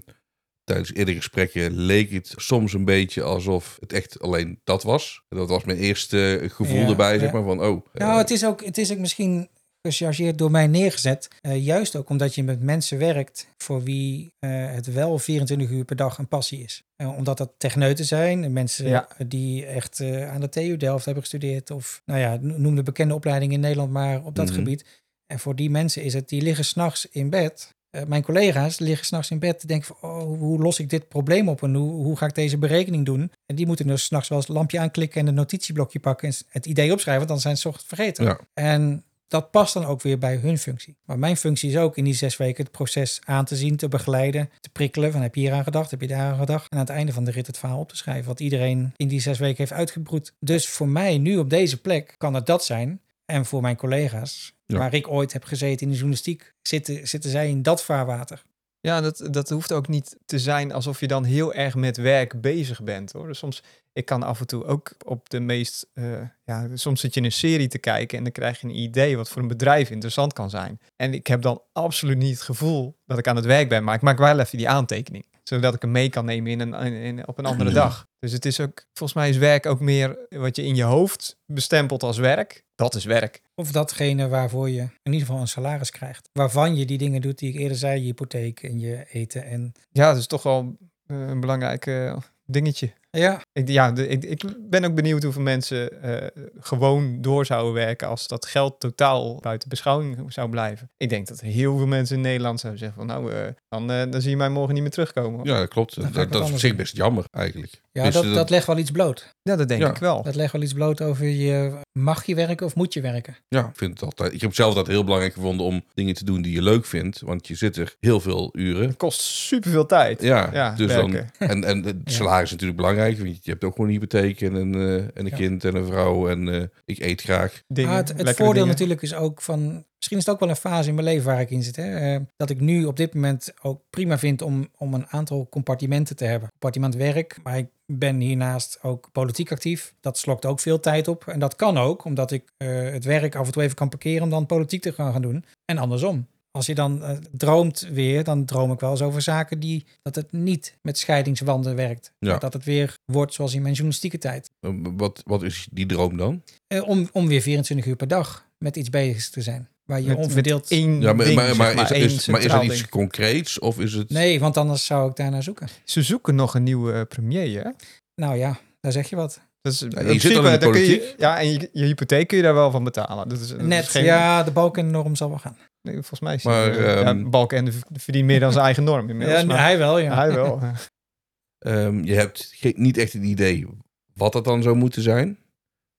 tijdens 0.69 0.93
eerdere 0.93 1.17
gesprekken 1.17 1.71
leek 1.71 2.11
het 2.11 2.33
soms 2.35 2.73
een 2.73 2.85
beetje 2.85 3.21
alsof 3.23 3.77
het 3.79 3.93
echt 3.93 4.19
alleen 4.21 4.59
dat 4.63 4.83
was. 4.83 5.21
Dat 5.29 5.49
was 5.49 5.63
mijn 5.63 5.77
eerste 5.77 6.39
gevoel 6.51 6.77
Ja, 6.81 6.87
erbij, 6.87 7.13
ja. 7.13 7.19
zeg 7.19 7.31
maar, 7.31 7.43
van 7.43 7.63
oh. 7.63 7.85
Nou, 7.93 8.17
het 8.17 8.29
is 8.31 8.45
ook, 8.45 8.65
het 8.65 8.77
is 8.77 8.91
ook 8.91 8.97
misschien 8.97 9.49
gechargeerd 9.81 10.37
door 10.37 10.51
mij 10.51 10.67
neergezet. 10.67 11.27
eh, 11.41 11.63
juist 11.65 11.95
ook 11.95 12.09
omdat 12.09 12.35
je 12.35 12.43
met 12.43 12.61
mensen 12.61 12.97
werkt 12.97 13.47
voor 13.57 13.83
wie 13.83 14.33
eh, 14.39 14.49
het 14.71 14.93
wel 14.93 15.19
24 15.19 15.69
uur 15.69 15.85
per 15.85 15.95
dag 15.95 16.17
een 16.17 16.27
passie 16.27 16.63
is. 16.63 16.83
Eh, 16.95 17.17
omdat 17.17 17.37
dat 17.37 17.51
techneuten 17.57 18.05
zijn, 18.05 18.53
mensen 18.53 18.87
Ja. 18.87 19.07
die 19.27 19.65
echt 19.65 19.99
eh, 19.99 20.31
aan 20.31 20.41
de 20.41 20.49
TU 20.49 20.77
Delft 20.77 21.05
hebben 21.05 21.23
gestudeerd. 21.23 21.71
Of 21.71 22.01
nou 22.05 22.19
ja, 22.19 22.37
noem 22.41 22.75
de 22.75 22.83
bekende 22.83 23.13
opleiding 23.13 23.51
in 23.53 23.59
Nederland 23.59 23.91
maar 23.91 24.23
op 24.23 24.35
dat 24.35 24.45
Mhm. 24.47 24.55
gebied. 24.55 24.85
En 25.25 25.39
voor 25.39 25.55
die 25.55 25.69
mensen 25.69 26.03
is 26.03 26.13
het, 26.13 26.29
die 26.29 26.41
liggen 26.41 26.65
s'nachts 26.65 27.07
in 27.11 27.29
bed. 27.29 27.75
Eh, 27.89 28.03
mijn 28.03 28.23
collega's 28.23 28.79
liggen 28.79 29.05
s'nachts 29.05 29.31
in 29.31 29.39
bed 29.39 29.59
te 29.59 29.67
denken 29.67 29.95
van, 29.95 30.09
oh, 30.09 30.39
hoe 30.39 30.61
los 30.61 30.79
ik 30.79 30.89
dit 30.89 31.07
probleem 31.07 31.49
op 31.49 31.63
en 31.63 31.73
hoe, 31.73 31.91
hoe 31.91 32.17
ga 32.17 32.25
ik 32.25 32.35
deze 32.35 32.57
berekening 32.57 33.05
doen? 33.05 33.31
En 33.45 33.55
die 33.55 33.65
moeten 33.65 33.87
dus 33.87 34.03
s'nachts 34.03 34.29
wel 34.29 34.37
eens 34.37 34.47
het 34.47 34.55
lampje 34.55 34.79
aanklikken 34.79 35.21
en 35.21 35.27
een 35.27 35.33
notitieblokje 35.33 35.99
pakken 35.99 36.27
en 36.27 36.35
het 36.49 36.65
idee 36.65 36.91
opschrijven, 36.91 37.27
want 37.27 37.41
dan 37.41 37.55
zijn 37.55 37.73
ze 37.73 37.79
vergeten. 37.85 38.25
Ja. 38.25 38.39
En 38.53 39.03
dat 39.29 39.51
past 39.51 39.73
dan 39.73 39.85
ook 39.85 40.01
weer 40.01 40.17
bij 40.17 40.35
hun 40.35 40.57
functie. 40.57 40.97
Maar 41.05 41.19
mijn 41.19 41.37
functie 41.37 41.69
is 41.69 41.77
ook 41.77 41.97
in 41.97 42.03
die 42.03 42.13
zes 42.13 42.37
weken 42.37 42.63
het 42.63 42.71
proces 42.71 43.19
aan 43.23 43.45
te 43.45 43.55
zien, 43.55 43.75
te 43.75 43.87
begeleiden, 43.87 44.49
te 44.59 44.69
prikkelen. 44.69 45.11
Van 45.11 45.21
heb 45.21 45.35
je 45.35 45.41
hier 45.41 45.53
aan 45.53 45.63
gedacht, 45.63 45.91
heb 45.91 46.01
je 46.01 46.07
daar 46.07 46.31
aan 46.31 46.39
gedacht? 46.39 46.71
En 46.71 46.77
aan 46.77 46.83
het 46.83 46.93
einde 46.93 47.13
van 47.13 47.23
de 47.23 47.31
rit 47.31 47.47
het 47.47 47.57
verhaal 47.57 47.79
op 47.79 47.89
te 47.89 47.97
schrijven. 47.97 48.27
Wat 48.27 48.39
iedereen 48.39 48.93
in 48.95 49.07
die 49.07 49.21
zes 49.21 49.39
weken 49.39 49.57
heeft 49.57 49.71
uitgebroed. 49.71 50.33
Dus 50.39 50.69
voor 50.69 50.87
mij 50.87 51.17
nu 51.17 51.37
op 51.37 51.49
deze 51.49 51.81
plek 51.81 52.15
kan 52.17 52.33
het 52.33 52.45
dat 52.45 52.65
zijn. 52.65 53.01
En 53.25 53.45
voor 53.45 53.61
mijn 53.61 53.75
collega's, 53.75 54.53
Ja. 54.73 54.77
waar 54.77 54.93
ik 54.93 55.07
ooit 55.07 55.33
heb 55.33 55.43
gezeten 55.43 55.79
in 55.81 55.87
de 55.87 55.93
journalistiek, 55.93 56.53
zitten, 56.61 57.07
zitten 57.07 57.29
zij 57.29 57.49
in 57.49 57.61
dat 57.61 57.83
vaarwater. 57.83 58.43
Ja, 58.81 59.01
dat, 59.01 59.27
dat 59.31 59.49
hoeft 59.49 59.71
ook 59.71 59.87
niet 59.87 60.17
te 60.25 60.39
zijn 60.39 60.71
alsof 60.71 60.99
je 60.99 61.07
dan 61.07 61.23
heel 61.23 61.53
erg 61.53 61.75
met 61.75 61.97
werk 61.97 62.41
bezig 62.41 62.83
bent 62.83 63.11
hoor. 63.11 63.27
Dus 63.27 63.37
soms, 63.37 63.63
ik 63.93 64.05
kan 64.05 64.23
af 64.23 64.39
en 64.39 64.47
toe 64.47 64.65
ook 64.65 64.91
op 65.05 65.29
de 65.29 65.39
meest, 65.39 65.87
eh, 65.93 66.03
ja, 66.45 66.67
soms 66.73 66.99
zit 67.01 67.13
je 67.13 67.21
een 67.21 67.31
serie 67.31 67.67
te 67.67 67.77
kijken 67.77 68.17
en 68.17 68.23
dan 68.23 68.31
krijg 68.33 68.61
je 68.61 68.67
een 68.67 68.79
idee 68.79 69.17
wat 69.17 69.29
voor 69.29 69.41
een 69.41 69.47
bedrijf 69.47 69.89
interessant 69.89 70.33
kan 70.33 70.49
zijn. 70.49 70.79
En 70.95 71.13
ik 71.13 71.27
heb 71.27 71.41
dan 71.41 71.61
absoluut 71.73 72.17
niet 72.17 72.33
het 72.33 72.41
gevoel 72.41 72.97
dat 73.05 73.17
ik 73.17 73.27
aan 73.27 73.35
het 73.35 73.45
werk 73.45 73.69
ben, 73.69 73.83
maar 73.83 73.95
ik 73.95 74.01
maak 74.01 74.17
wel 74.17 74.39
even 74.39 74.57
die 74.57 74.69
aantekening. 74.69 75.25
Zodat 75.43 75.73
ik 75.73 75.81
hem 75.81 75.91
mee 75.91 76.09
kan 76.09 76.25
nemen 76.25 76.51
in 76.51 76.59
een, 76.59 76.73
in, 76.73 76.93
in- 76.93 77.27
op 77.27 77.37
een 77.37 77.45
andere 77.45 77.69
dag. 77.71 78.07
Dus 78.19 78.31
het 78.31 78.45
is 78.45 78.59
ook, 78.59 78.85
volgens 78.93 79.19
mij 79.19 79.29
is 79.29 79.37
werk 79.37 79.65
ook 79.65 79.79
meer 79.79 80.17
wat 80.29 80.55
je 80.55 80.63
in 80.65 80.75
je 80.75 80.83
hoofd 80.83 81.37
bestempelt 81.45 82.03
als 82.03 82.17
werk. 82.17 82.63
Dat 82.79 82.95
is 82.95 83.05
werk. 83.05 83.41
Of 83.55 83.71
datgene 83.71 84.27
waarvoor 84.27 84.69
je 84.69 84.81
in 84.81 85.11
ieder 85.11 85.27
geval 85.27 85.41
een 85.41 85.47
salaris 85.47 85.91
krijgt. 85.91 86.29
Waarvan 86.31 86.75
je 86.75 86.85
die 86.85 86.97
dingen 86.97 87.21
doet 87.21 87.37
die 87.39 87.49
ik 87.53 87.59
eerder 87.59 87.77
zei, 87.77 87.99
je 87.99 88.05
hypotheek 88.05 88.63
en 88.63 88.79
je 88.79 89.05
eten. 89.11 89.45
En 89.45 89.71
Ja, 89.91 90.09
dat 90.09 90.17
is 90.17 90.27
toch 90.27 90.43
wel 90.43 90.77
eh, 91.05 91.27
een 91.27 91.39
belangrijk 91.39 91.85
eh, 91.85 92.17
dingetje. 92.45 92.91
ja, 93.11 93.41
Ik, 93.53 93.69
ja, 93.69 93.91
de, 93.91 94.07
ik, 94.07 94.23
ik 94.23 94.43
ben 94.69 94.83
ook 94.85 94.95
benieuwd 94.95 95.23
hoeveel 95.23 95.41
mensen 95.41 96.01
eh, 96.01 96.43
gewoon 96.59 97.21
door 97.21 97.45
zouden 97.45 97.73
werken 97.73 98.07
als 98.07 98.27
dat 98.27 98.45
geld 98.45 98.79
totaal 98.79 99.39
buiten 99.39 99.69
beschouwing 99.69 100.33
zou 100.33 100.49
blijven. 100.49 100.89
Ik 100.97 101.09
denk 101.09 101.27
dat 101.27 101.39
heel 101.39 101.77
veel 101.77 101.87
mensen 101.87 102.15
in 102.15 102.21
Nederland 102.21 102.59
zouden 102.59 102.81
zeggen 102.81 102.99
van 102.99 103.07
nou, 103.07 103.33
eh, 103.33 103.53
dan, 103.69 103.87
dan 103.87 104.21
zie 104.21 104.29
je 104.29 104.37
mij 104.37 104.49
morgen 104.49 104.73
niet 104.73 104.83
meer 104.83 104.91
terugkomen. 104.91 105.45
ja, 105.45 105.59
dat 105.59 105.69
klopt. 105.69 106.13
Dat, 106.13 106.31
dat 106.31 106.43
is 106.43 106.51
op 106.51 106.59
zich 106.59 106.75
best 106.75 106.95
jammer, 106.95 107.25
eigenlijk. 107.31 107.81
Ja 107.91 108.03
Dus, 108.03 108.13
dat, 108.13 108.33
dat 108.33 108.49
legt 108.49 108.67
wel 108.67 108.77
iets 108.77 108.91
bloot. 108.91 109.35
Ja, 109.41 109.55
dat 109.55 109.67
denk 109.67 109.81
Ja. 109.81 109.89
ik 109.89 109.97
wel. 109.97 110.23
Dat 110.23 110.35
legt 110.35 110.51
wel 110.53 110.61
iets 110.61 110.73
bloot 110.73 111.01
over 111.01 111.25
je, 111.25 111.71
mag 111.91 112.25
je 112.25 112.35
werken 112.35 112.65
of 112.65 112.75
moet 112.75 112.93
je 112.93 113.01
werken? 113.01 113.37
Ja, 113.47 113.59
ik 113.67 113.75
vind 113.77 113.91
het 113.93 114.03
altijd. 114.03 114.33
Ik 114.33 114.41
heb 114.41 114.53
zelf 114.55 114.73
dat 114.73 114.87
heel 114.87 115.03
belangrijk 115.03 115.33
gevonden 115.33 115.65
om 115.65 115.83
dingen 115.93 116.13
te 116.13 116.23
doen 116.25 116.41
die 116.41 116.53
je 116.53 116.61
leuk 116.61 116.85
vindt. 116.85 117.21
Want 117.21 117.47
je 117.47 117.55
zit 117.55 117.77
er 117.77 117.95
heel 117.99 118.19
veel 118.19 118.49
uren. 118.51 118.87
Het 118.87 118.97
kost 118.97 119.21
superveel 119.21 119.85
tijd. 119.85 120.21
Ja, 120.21 120.49
Ja, 120.53 120.75
dus 120.75 120.93
dan, 120.93 121.13
en, 121.37 121.63
en 121.63 121.83
het 121.83 121.95
Ja. 122.03 122.11
salaris 122.11 122.43
is 122.45 122.51
natuurlijk 122.51 122.77
belangrijk. 122.79 123.17
Want 123.19 123.43
je 123.43 123.51
hebt 123.51 123.63
ook 123.63 123.71
gewoon 123.71 123.87
een 123.87 123.93
hypotheek 123.93 124.41
en 124.41 124.53
een, 124.53 124.73
eh, 124.73 124.93
en 124.95 125.11
een 125.15 125.25
Ja. 125.25 125.35
kind 125.35 125.65
en 125.65 125.75
een 125.75 125.85
vrouw. 125.85 126.29
En 126.29 126.53
eh, 126.55 126.63
ik 126.85 126.99
eet 126.99 127.21
graag. 127.21 127.61
Dingen, 127.67 127.91
Ah, 127.91 127.97
het 127.97 128.09
het 128.09 128.29
voordeel 128.29 128.53
dingen. 128.53 128.67
natuurlijk 128.67 129.01
is 129.01 129.13
ook 129.13 129.41
van. 129.41 129.83
Misschien 129.99 130.17
is 130.17 130.25
het 130.25 130.33
ook 130.33 130.39
wel 130.39 130.49
een 130.49 130.55
fase 130.55 130.89
in 130.89 130.95
mijn 130.95 131.07
leven 131.07 131.25
waar 131.25 131.41
ik 131.41 131.49
in 131.49 131.63
zit. 131.63 131.75
Hè? 131.75 132.15
eh, 132.15 132.21
dat 132.37 132.49
ik 132.49 132.59
nu 132.59 132.85
op 132.85 132.97
dit 132.97 133.13
moment 133.13 133.53
ook 133.61 133.81
prima 133.89 134.17
vind 134.17 134.41
om, 134.41 134.67
om 134.77 134.93
een 134.93 135.07
aantal 135.07 135.47
compartimenten 135.49 136.15
te 136.15 136.25
hebben. 136.25 136.49
Compartiment 136.49 136.95
werk, 136.95 137.39
maar 137.43 137.57
ik 137.57 137.67
ben 137.85 138.19
hiernaast 138.19 138.79
ook 138.81 139.09
politiek 139.11 139.51
actief. 139.51 139.93
Dat 140.01 140.17
slokt 140.17 140.45
ook 140.45 140.59
veel 140.59 140.79
tijd 140.79 141.07
op. 141.07 141.27
En 141.27 141.39
dat 141.39 141.55
kan 141.55 141.77
ook, 141.77 142.03
omdat 142.03 142.31
ik 142.31 142.43
eh, 142.57 142.67
het 142.83 143.03
werk 143.03 143.35
af 143.35 143.45
en 143.45 143.51
toe 143.51 143.63
even 143.63 143.75
kan 143.75 143.89
parkeren 143.89 144.23
om 144.23 144.29
dan 144.29 144.45
politiek 144.45 144.81
te 144.81 144.93
gaan, 144.93 145.11
gaan 145.11 145.21
doen. 145.21 145.45
En 145.65 145.77
andersom. 145.77 146.27
Als 146.51 146.65
je 146.65 146.75
dan 146.75 147.03
eh, 147.03 147.17
droomt 147.31 147.87
weer, 147.91 148.23
dan 148.23 148.45
droom 148.45 148.71
ik 148.71 148.79
wel 148.79 148.91
eens 148.91 149.01
over 149.01 149.21
zaken 149.21 149.59
die 149.59 149.85
dat 150.01 150.15
het 150.15 150.31
niet 150.31 150.77
met 150.81 150.97
scheidingswanden 150.97 151.75
werkt. 151.75 152.11
Ja. 152.19 152.37
Dat 152.37 152.53
het 152.53 152.63
weer 152.63 152.93
wordt 153.05 153.33
zoals 153.33 153.53
in 153.53 153.61
mijn 153.61 153.73
journalistieke 153.73 154.17
tijd. 154.17 154.51
Wat, 154.95 155.21
wat 155.25 155.43
is 155.43 155.67
die 155.71 155.85
droom 155.85 156.17
dan? 156.17 156.43
Om, 156.85 157.09
om 157.11 157.27
weer 157.27 157.41
24 157.41 157.85
uur 157.85 157.95
per 157.95 158.07
dag 158.07 158.47
met 158.57 158.75
iets 158.75 158.89
bezig 158.89 159.29
te 159.29 159.41
zijn. 159.41 159.69
Waar 159.89 160.01
je 160.01 160.07
Met- 160.07 160.17
met 160.17 160.25
onverdeeld... 160.25 160.67
één 160.71 161.01
Ja, 161.01 161.13
maar, 161.13 161.25
ding, 161.25 161.35
maar, 161.37 161.45
zeg 161.47 161.57
maar, 161.57 161.75
maar, 161.75 161.83
is, 161.85 161.91
één 161.91 162.03
is, 162.05 162.27
maar 162.27 162.41
er 162.41 162.63
iets 162.63 162.75
ding. 162.77 162.89
concreets? 162.89 163.59
Of 163.59 163.79
is 163.79 163.93
het. 163.93 164.09
Nee, 164.09 164.39
want 164.39 164.57
anders 164.57 164.85
zou 164.85 165.09
ik 165.09 165.15
daar 165.15 165.31
naar 165.31 165.43
zoeken. 165.43 165.67
Ze 165.83 166.01
zoeken 166.01 166.35
nog 166.35 166.53
een 166.55 166.63
nieuwe 166.63 166.93
eh, 166.93 167.01
premier, 167.07 167.63
hè? 167.63 167.69
Nou 168.15 168.37
ja, 168.37 168.57
daar 168.79 168.91
zeg 168.91 169.09
je 169.09 169.15
wat. 169.15 169.39
Dat 169.61 169.73
is, 169.73 169.81
in 169.81 169.89
je 169.89 169.95
zit 169.97 170.05
principe, 170.07 170.37
al 170.39 170.45
in 170.45 170.51
de 170.51 170.57
daar 170.57 170.69
kun 170.71 170.81
je- 170.81 170.87
politiek. 170.97 171.19
ja, 171.19 171.39
en 171.39 171.51
je, 171.51 171.69
je 171.73 171.85
hypotheek 171.85 172.27
kun 172.27 172.37
je 172.37 172.43
daar 172.43 172.53
wel 172.53 172.71
van 172.71 172.83
betalen. 172.83 173.29
Dat 173.29 173.39
is, 173.39 173.47
dat 173.47 173.59
is 173.59 173.65
Net, 173.65 173.87
geen- 173.87 174.03
ja, 174.03 174.43
de 174.43 174.51
balk 174.51 174.77
en 174.77 174.85
de 174.85 174.91
norm 174.91 175.15
zal 175.15 175.29
wel 175.29 175.37
gaan. 175.37 175.57
Nee, 175.81 175.93
volgens 175.93 176.19
mij 176.19 176.35
is 176.35 176.43
Maar, 176.43 176.69
maar, 176.69 176.79
ja, 176.81 177.03
ehm, 177.03 177.29
Balken 177.29 177.73
verdient 177.93 178.25
meer 178.25 178.39
dan 178.39 178.51
zijn 178.51 178.65
eigen 178.65 178.83
norm 178.83 179.09
inmiddels. 179.09 179.39
Ja, 179.39 179.45
maar 179.45 179.59
hij 179.59 179.77
wel, 179.77 179.97
ja. 179.99 180.15
hij 180.15 180.33
wel. 180.33 180.59
ehm, 181.59 182.03
je 182.03 182.13
hebt 182.15 182.53
niet 182.75 182.97
echt 182.97 183.13
een 183.13 183.23
idee 183.23 183.67
wat 184.13 184.33
dat 184.33 184.43
dan 184.43 184.61
zou 184.63 184.75
moeten 184.75 185.01
zijn. 185.01 185.37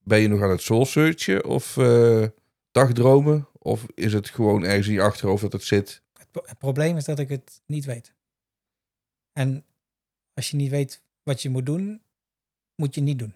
Ben 0.05 0.21
je 0.21 0.29
nog 0.29 0.43
aan 0.43 0.51
het 0.51 0.61
soul 0.63 0.87
searchen 0.87 1.45
of 1.45 1.77
eh, 1.77 2.23
dagdromen? 2.71 3.49
Of 3.63 3.87
is 3.95 4.13
het 4.13 4.29
gewoon 4.29 4.65
ergens 4.65 4.87
in 4.87 4.93
je 4.93 5.01
achterhoofd 5.03 5.43
dat 5.43 5.53
het 5.53 5.63
zit? 5.63 6.03
pro- 6.31 6.45
het 6.47 6.59
probleem 6.59 6.97
is 6.97 7.05
dat 7.05 7.19
ik 7.19 7.29
het 7.29 7.63
niet 7.67 7.85
weet. 7.85 8.15
En 9.33 9.65
als 10.35 10.51
je 10.51 10.57
niet 10.57 10.71
weet 10.71 11.03
wat 11.23 11.43
je 11.43 11.49
moet 11.51 11.67
doen, 11.67 12.03
moet 12.75 12.95
je 12.95 13.01
niet 13.01 13.19
doen. 13.19 13.35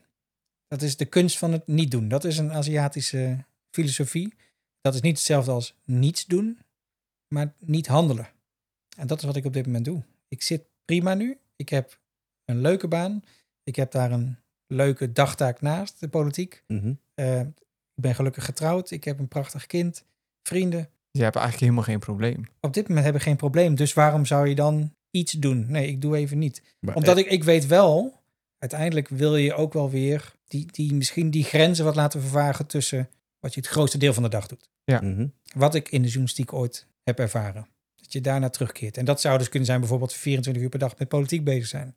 Dat 0.68 0.82
is 0.82 0.96
de 0.96 1.04
kunst 1.04 1.38
van 1.38 1.52
het 1.52 1.66
niet 1.66 1.90
doen. 1.90 2.08
Dat 2.08 2.24
is 2.24 2.38
een 2.38 2.52
Aziatische 2.52 3.44
filosofie. 3.70 4.34
Dat 4.80 4.94
is 4.94 5.00
niet 5.00 5.16
hetzelfde 5.16 5.50
als 5.50 5.74
niets 5.84 6.24
doen, 6.24 6.58
maar 7.28 7.54
niet 7.58 7.86
handelen. 7.86 8.28
En 8.96 9.06
dat 9.06 9.18
is 9.18 9.24
wat 9.24 9.36
ik 9.36 9.44
op 9.44 9.52
dit 9.52 9.66
moment 9.66 9.84
doe. 9.84 10.02
Ik 10.28 10.42
zit 10.42 10.64
prima 10.84 11.14
nu. 11.14 11.38
Ik 11.56 11.68
heb 11.68 11.98
een 12.44 12.60
leuke 12.60 12.88
baan. 12.88 13.22
Ik 13.62 13.76
heb 13.76 13.90
daar 13.90 14.12
een 14.12 14.38
leuke 14.66 15.12
dagtaak 15.12 15.60
naast, 15.60 16.00
de 16.00 16.08
politiek. 16.08 16.62
Mhm. 16.66 16.94
Eh, 17.14 17.40
ik 17.40 18.02
ben 18.02 18.14
gelukkig 18.14 18.44
getrouwd. 18.44 18.90
Ik 18.90 19.04
heb 19.04 19.18
een 19.18 19.28
prachtig 19.28 19.66
kind, 19.66 20.04
vrienden. 20.48 20.88
Je 21.10 21.22
hebt 21.22 21.36
eigenlijk 21.36 21.64
helemaal 21.64 21.88
geen 21.90 21.98
probleem. 21.98 22.44
Op 22.60 22.74
dit 22.74 22.88
moment 22.88 23.06
heb 23.06 23.14
ik 23.14 23.22
geen 23.22 23.36
probleem. 23.36 23.74
Dus 23.74 23.92
waarom 23.92 24.26
zou 24.26 24.48
je 24.48 24.54
dan 24.54 24.94
iets 25.10 25.32
doen? 25.32 25.66
Nee, 25.68 25.88
ik 25.88 26.00
doe 26.00 26.16
even 26.16 26.38
niet. 26.38 26.62
Maar, 26.80 26.94
Omdat 26.94 27.18
ik, 27.18 27.26
ik 27.26 27.44
weet 27.44 27.66
wel, 27.66 28.22
uiteindelijk 28.58 29.08
wil 29.08 29.36
je 29.36 29.54
ook 29.54 29.72
wel 29.72 29.90
weer 29.90 30.34
die, 30.48 30.66
die, 30.70 30.94
misschien 30.94 31.30
die 31.30 31.44
grenzen 31.44 31.84
wat 31.84 31.96
laten 31.96 32.20
vervagen 32.20 32.66
tussen 32.66 33.08
wat 33.40 33.54
je 33.54 33.60
het 33.60 33.68
grootste 33.68 33.98
deel 33.98 34.12
van 34.12 34.22
de 34.22 34.28
dag 34.28 34.46
doet. 34.46 34.68
mhm. 34.84 35.26
Wat 35.54 35.74
ik 35.74 35.88
in 35.88 36.00
de 36.02 36.08
journalistiek 36.08 36.52
ooit 36.52 36.86
heb 37.02 37.18
ervaren. 37.18 37.66
Dat 37.94 38.12
je 38.12 38.20
daarna 38.20 38.48
terugkeert. 38.50 38.96
En 38.96 39.04
dat 39.04 39.20
zou 39.20 39.38
dus 39.38 39.48
kunnen 39.48 39.68
zijn 39.68 39.80
bijvoorbeeld 39.80 40.12
24 40.12 40.62
uur 40.62 40.68
per 40.68 40.78
dag 40.78 40.98
met 40.98 41.08
politiek 41.08 41.44
bezig 41.44 41.66
zijn. 41.66 41.96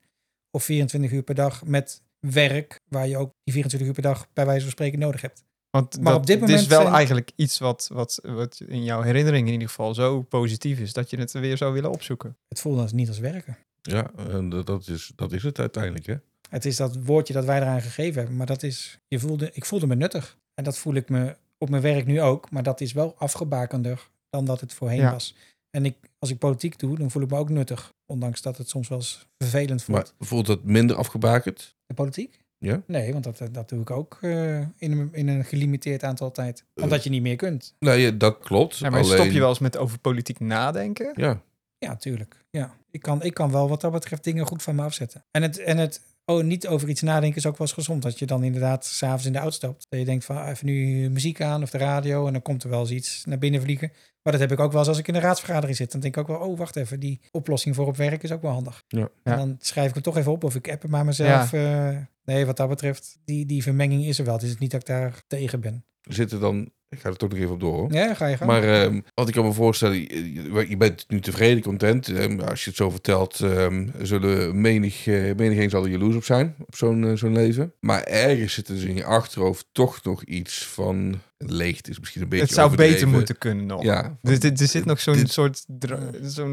Of 0.51 0.63
24 0.63 1.11
uur 1.11 1.23
per 1.23 1.35
dag 1.35 1.65
met 1.65 2.01
werk, 2.19 2.79
waar 2.89 3.07
je 3.07 3.17
ook 3.17 3.31
die 3.43 3.53
24 3.53 3.87
uur 3.89 3.93
per 3.93 4.03
dag 4.03 4.27
bij 4.33 4.45
wijze 4.45 4.61
van 4.61 4.71
spreken 4.71 4.99
nodig 4.99 5.21
hebt. 5.21 5.43
Want 5.79 6.01
Maar 6.01 6.11
dat, 6.11 6.21
op 6.21 6.27
dit 6.27 6.39
het 6.39 6.49
is 6.49 6.55
moment 6.55 6.71
wel 6.71 6.81
zijn- 6.81 6.93
eigenlijk 6.93 7.31
iets 7.35 7.57
wat, 7.59 7.89
wat, 7.93 8.19
wat 8.23 8.61
in 8.67 8.83
jouw 8.83 9.01
herinnering 9.01 9.47
in 9.47 9.53
ieder 9.53 9.67
geval 9.67 9.93
zo 9.93 10.21
positief 10.21 10.79
is, 10.79 10.93
dat 10.93 11.09
je 11.09 11.17
het 11.17 11.31
weer 11.31 11.57
zou 11.57 11.73
willen 11.73 11.91
opzoeken. 11.91 12.35
Het 12.47 12.59
voelde 12.59 12.81
als 12.81 12.91
niet 12.93 13.07
als 13.07 13.19
werken. 13.19 13.57
Ja, 13.81 14.11
en 14.29 14.49
dat- 14.49 14.65
dat 14.65 14.87
is, 14.87 15.11
dat 15.15 15.31
is 15.31 15.43
het 15.43 15.59
uiteindelijk, 15.59 16.05
hè? 16.05 16.15
Het 16.49 16.65
is 16.65 16.75
dat 16.75 16.97
woordje 17.03 17.33
dat 17.33 17.45
wij 17.45 17.57
eraan 17.61 17.81
gegeven 17.81 18.17
hebben. 18.19 18.37
Maar 18.37 18.45
dat 18.45 18.63
is, 18.63 18.99
je 19.07 19.19
voelde, 19.19 19.49
ik 19.53 19.65
voelde 19.65 19.87
me 19.87 19.95
nuttig. 19.95 20.37
En 20.53 20.63
dat 20.63 20.77
voel 20.77 20.93
ik 20.93 21.09
me 21.09 21.35
op 21.57 21.69
mijn 21.69 21.81
werk 21.81 22.05
nu 22.05 22.21
ook. 22.21 22.51
Maar 22.51 22.63
dat 22.63 22.81
is 22.81 22.93
wel 22.93 23.15
afgebakender 23.17 24.07
dan 24.29 24.45
dat 24.45 24.61
het 24.61 24.73
voorheen 24.73 24.99
Ja. 24.99 25.11
was. 25.11 25.35
En 25.69 25.85
ik, 25.85 25.95
als 26.19 26.29
ik 26.29 26.37
politiek 26.37 26.79
doe, 26.79 26.97
dan 26.97 27.11
voel 27.11 27.21
ik 27.23 27.29
me 27.29 27.37
ook 27.37 27.49
nuttig. 27.49 27.93
Ondanks 28.05 28.41
dat 28.41 28.57
het 28.57 28.69
soms 28.69 28.87
wel 28.87 28.97
eens 28.97 29.27
vervelend 29.37 29.83
voelt. 29.83 30.13
Maar 30.17 30.27
voelt 30.27 30.45
dat 30.45 30.63
minder 30.63 30.95
afgebakend? 30.95 31.75
De 31.85 31.93
politiek? 31.93 32.39
Ja? 32.59 32.81
Nee, 32.87 33.11
want 33.13 33.23
dat, 33.23 33.41
dat 33.51 33.69
doe 33.69 33.81
ik 33.81 33.91
ook 33.91 34.17
eh, 34.21 34.59
in, 34.59 34.69
een, 34.77 35.09
in 35.11 35.27
een 35.27 35.45
gelimiteerd 35.45 36.03
aantal 36.03 36.31
tijd. 36.31 36.65
Omdat 36.75 37.03
je 37.03 37.09
niet 37.09 37.21
meer 37.21 37.35
kunt. 37.35 37.75
Nee, 37.79 38.17
dat 38.17 38.37
klopt. 38.39 38.77
Ja, 38.77 38.89
maar 38.89 38.99
Alleen, 38.99 39.17
stop 39.17 39.31
je 39.31 39.39
wel 39.39 39.49
eens 39.49 39.59
met 39.59 39.77
over 39.77 39.99
politiek 39.99 40.39
nadenken? 40.39 41.11
Ja, 41.15 41.41
Ja, 41.77 41.95
tuurlijk. 41.95 42.45
Ja. 42.49 42.75
Ik, 42.91 43.01
kan, 43.01 43.23
ik 43.23 43.33
kan 43.33 43.51
wel 43.51 43.69
wat 43.69 43.81
dat 43.81 43.91
betreft 43.91 44.23
dingen 44.23 44.45
goed 44.45 44.63
van 44.63 44.75
me 44.75 44.83
afzetten. 44.83 45.25
En 45.31 45.41
het, 45.41 45.57
en 45.57 45.77
het 45.77 46.01
oh, 46.31 46.43
niet 46.43 46.67
over 46.67 46.89
iets 46.89 47.01
nadenken 47.01 47.37
is 47.37 47.45
ook 47.45 47.57
wel 47.57 47.67
eens 47.67 47.75
gezond. 47.75 48.03
Dat 48.03 48.19
je 48.19 48.25
dan 48.25 48.43
inderdaad 48.43 48.85
s'avonds 48.85 49.25
in 49.25 49.31
de 49.31 49.37
auto 49.37 49.55
stapt. 49.55 49.85
Dat 49.89 49.99
je 49.99 50.05
denkt 50.05 50.25
van 50.25 50.37
ah, 50.37 50.49
even 50.49 50.65
nu 50.65 51.09
muziek 51.09 51.41
aan 51.41 51.61
of 51.63 51.69
de 51.69 51.77
radio. 51.77 52.27
En 52.27 52.33
dan 52.33 52.41
komt 52.41 52.63
er 52.63 52.69
wel 52.69 52.79
eens 52.79 52.91
iets 52.91 53.25
naar 53.25 53.37
binnen 53.37 53.61
vliegen. 53.61 53.91
Maar 54.23 54.33
dat 54.33 54.41
heb 54.41 54.51
ik 54.51 54.59
ook 54.59 54.71
wel 54.71 54.79
eens 54.79 54.89
als 54.89 54.97
ik 54.97 55.07
in 55.07 55.15
een 55.15 55.21
raadsvergadering 55.21 55.77
zit. 55.77 55.91
Dan 55.91 56.01
denk 56.01 56.15
ik 56.15 56.21
ook 56.21 56.27
wel, 56.27 56.47
oh 56.47 56.57
wacht 56.57 56.75
even, 56.75 56.99
die 56.99 57.21
oplossing 57.31 57.75
voor 57.75 57.87
op 57.87 57.97
werk 57.97 58.23
is 58.23 58.31
ook 58.31 58.41
wel 58.41 58.51
handig. 58.51 58.83
Ja. 58.87 59.09
En 59.23 59.37
dan 59.37 59.57
schrijf 59.59 59.89
ik 59.89 59.95
het 59.95 60.03
toch 60.03 60.17
even 60.17 60.31
op 60.31 60.43
of 60.43 60.55
ik 60.55 60.69
app 60.69 60.81
het 60.81 60.91
maar 60.91 61.05
mezelf. 61.05 61.53
eh, 61.53 61.97
nee, 62.23 62.45
wat 62.45 62.57
dat 62.57 62.69
betreft, 62.69 63.19
die, 63.25 63.45
die 63.45 63.63
vermenging 63.63 64.05
is 64.05 64.19
er 64.19 64.25
wel. 64.25 64.33
Het 64.33 64.43
is 64.43 64.57
niet 64.57 64.71
dat 64.71 64.81
ik 64.81 64.87
daar 64.87 65.23
tegen 65.27 65.59
ben. 65.59 65.85
zitten 66.01 66.39
dan... 66.39 66.71
Ik 66.89 66.99
ga 66.99 67.09
er 67.09 67.15
toch 67.17 67.29
nog 67.29 67.39
even 67.39 67.51
op 67.53 67.59
door, 67.59 67.73
hoor. 67.77 67.91
Ja, 67.91 68.13
ga 68.13 68.25
je 68.27 68.37
gaan. 68.37 68.47
Maar 68.47 68.63
ehm, 68.63 69.01
wat 69.13 69.27
ik 69.27 69.33
kan 69.33 69.45
me 69.45 69.53
voorstellen, 69.53 69.95
je, 69.99 70.65
je 70.69 70.77
bent 70.77 71.05
nu 71.07 71.19
tevreden, 71.19 71.63
content. 71.63 72.07
Ehm, 72.07 72.39
als 72.39 72.63
je 72.63 72.69
het 72.69 72.77
zo 72.77 72.89
vertelt, 72.89 73.39
ehm, 73.39 73.87
zullen 74.01 74.61
menig, 74.61 75.07
eh 75.07 75.35
menigeen 75.35 75.69
zal 75.69 75.83
er 75.83 75.89
jaloers 75.89 76.15
op 76.15 76.23
zijn, 76.23 76.55
op 76.65 76.75
zo'n 76.75 77.03
eh, 77.05 77.15
zo'n 77.15 77.33
leven. 77.33 77.73
Maar 77.79 78.03
ergens 78.03 78.53
zit 78.53 78.67
er 78.67 78.73
dus 78.75 78.83
in 78.83 78.95
je 78.95 79.05
achterhoofd 79.05 79.67
toch 79.71 80.03
nog 80.03 80.23
iets 80.23 80.65
van... 80.67 81.19
Leegte 81.37 81.89
is 81.89 81.99
misschien 81.99 82.21
een 82.21 82.29
beetje 82.29 82.45
Het 82.45 82.53
zou 82.53 82.75
beter 82.75 83.07
moeten 83.07 83.37
kunnen 83.37 83.65
nog. 83.65 83.83
Ja, 83.83 84.17
Dus 84.21 84.39
er 84.39 84.67
zit 84.67 84.85
nog 84.85 84.99
zo'n 84.99 85.27
soort... 85.27 85.65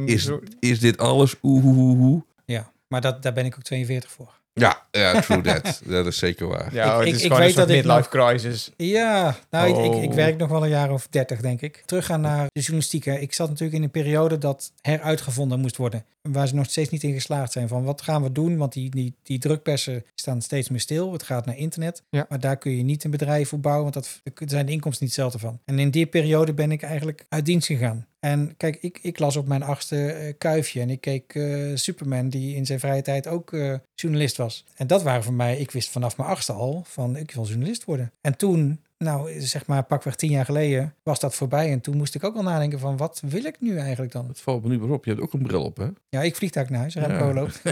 is, 0.06 0.22
soort- 0.22 0.56
is 0.60 0.80
dit 0.80 0.98
alles 0.98 1.34
oeh, 1.42 1.64
oeh, 1.64 1.78
oeh, 1.78 2.00
oeh? 2.00 2.22
Ja, 2.44 2.72
maar 2.88 3.00
dat, 3.00 3.22
daar 3.22 3.32
ben 3.32 3.44
ik 3.44 3.54
ook 3.54 3.62
42 3.62 4.10
voor. 4.10 4.40
Ja, 4.56 4.82
ja, 4.90 5.20
true 5.20 5.40
that. 5.40 5.80
dat 5.84 6.06
is 6.06 6.18
zeker 6.18 6.48
waar. 6.48 6.74
ja, 6.74 6.84
Ik- 6.92 6.98
het 6.98 7.08
ik- 7.08 7.14
is 7.14 7.20
ik 7.20 7.22
gewoon 7.22 7.38
weet 7.38 7.48
een 7.48 7.54
soort 7.54 7.68
dat 7.68 7.76
ik 7.76 7.84
midlife 7.84 8.08
crisis. 8.08 8.70
Ja, 8.76 9.36
nou, 9.50 9.68
ik, 9.68 9.92
ik, 9.94 10.02
ik 10.02 10.08
Oh. 10.10 10.14
werk 10.14 10.36
nog 10.36 10.48
wel 10.48 10.62
een 10.62 10.68
jaar 10.68 10.90
of 10.90 11.06
dertig, 11.10 11.40
denk 11.40 11.60
ik. 11.60 11.82
Teruggaan 11.86 12.20
naar 12.20 12.46
de 12.52 12.60
journalistiek. 12.60 13.04
Hè. 13.04 13.14
Ik 13.14 13.32
zat 13.32 13.48
natuurlijk 13.48 13.76
in 13.76 13.82
een 13.82 13.90
periode 13.90 14.38
dat 14.38 14.72
heruitgevonden 14.80 15.60
moest 15.60 15.76
worden. 15.76 16.04
Waar 16.30 16.48
ze 16.48 16.54
nog 16.54 16.70
steeds 16.70 16.90
niet 16.90 17.02
in 17.02 17.12
geslaagd 17.12 17.52
zijn. 17.52 17.68
Van 17.68 17.84
wat 17.84 18.02
gaan 18.02 18.22
we 18.22 18.32
doen? 18.32 18.56
Want 18.56 18.72
die, 18.72 18.90
die, 18.90 19.14
die 19.22 19.38
drukpersen 19.38 20.04
staan 20.14 20.42
steeds 20.42 20.68
meer 20.68 20.80
stil. 20.80 21.12
Het 21.12 21.22
gaat 21.22 21.46
naar 21.46 21.56
internet. 21.56 22.02
Ja. 22.10 22.26
Maar 22.28 22.40
daar 22.40 22.56
kun 22.56 22.76
je 22.76 22.82
niet 22.82 23.04
een 23.04 23.10
bedrijf 23.10 23.48
voor 23.48 23.60
bouwen. 23.60 23.92
Want 23.92 23.94
dat, 23.94 24.20
daar 24.34 24.48
zijn 24.48 24.66
de 24.66 24.72
inkomsten 24.72 25.04
niet 25.04 25.14
hetzelfde 25.14 25.38
van. 25.38 25.58
En 25.64 25.78
in 25.78 25.90
die 25.90 26.06
periode 26.06 26.54
ben 26.54 26.72
ik 26.72 26.82
eigenlijk 26.82 27.26
uit 27.28 27.44
dienst 27.44 27.66
gegaan. 27.66 28.06
En 28.20 28.54
kijk, 28.56 28.76
ik, 28.80 28.98
ik 29.02 29.18
las 29.18 29.36
op 29.36 29.46
mijn 29.46 29.62
achtste 29.62 30.12
eh, 30.12 30.34
kuifje. 30.38 30.80
En 30.80 30.90
ik 30.90 31.00
keek 31.00 31.34
eh, 31.34 31.70
Superman, 31.74 32.28
die 32.28 32.56
in 32.56 32.66
zijn 32.66 32.80
vrije 32.80 33.02
tijd 33.02 33.26
ook 33.26 33.52
eh, 33.52 33.74
journalist 33.94 34.36
was. 34.36 34.64
En 34.76 34.86
dat 34.86 35.02
waren 35.02 35.24
voor 35.24 35.32
mij, 35.32 35.58
ik 35.58 35.70
wist 35.70 35.90
vanaf 35.90 36.16
mijn 36.16 36.28
achtste 36.28 36.52
al 36.52 36.82
van 36.86 37.16
ik 37.16 37.30
wil 37.30 37.46
journalist 37.46 37.84
worden. 37.84 38.12
En 38.20 38.36
toen, 38.36 38.80
nou 39.04 39.40
zeg 39.40 39.66
maar 39.66 39.82
pakweg 39.82 40.16
tien 40.16 40.30
jaar 40.30 40.44
geleden, 40.44 40.94
was 41.02 41.20
dat 41.20 41.34
voorbij. 41.34 41.70
En 41.70 41.80
toen 41.80 41.96
moest 41.96 42.14
ik 42.14 42.24
ook 42.24 42.36
al 42.36 42.42
nadenken 42.42 42.78
van 42.78 42.96
wat 42.96 43.22
wil 43.26 43.44
ik 43.44 43.60
nu 43.60 43.76
eigenlijk 43.78 44.12
dan? 44.12 44.28
Het 44.28 44.40
valt 44.40 44.62
me 44.62 44.68
nu 44.68 44.78
wel 44.78 44.90
op. 44.90 45.04
Je 45.04 45.10
hebt 45.10 45.22
ook 45.22 45.32
een 45.32 45.42
bril 45.42 45.62
op, 45.64 45.76
hè? 45.76 45.86
Ja, 46.08 46.22
ik 46.22 46.36
vlieg 46.36 46.50
daar 46.50 46.66
naar 46.70 46.80
huis, 46.80 46.94
Remco 46.94 47.26
Ja. 47.26 47.32
loopt. 47.34 47.62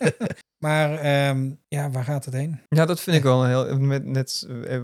maar 0.66 0.98
ehm, 0.98 1.50
ja, 1.68 1.90
waar 1.90 2.04
gaat 2.04 2.24
het 2.24 2.34
heen? 2.34 2.60
Ja, 2.68 2.84
dat 2.86 3.00
vind 3.00 3.16
ik 3.16 3.22
wel 3.22 3.44
een 3.44 3.48
heel... 3.48 3.78
Met, 3.78 4.04
net, 4.04 4.46
eh, 4.48 4.74
eh, 4.76 4.82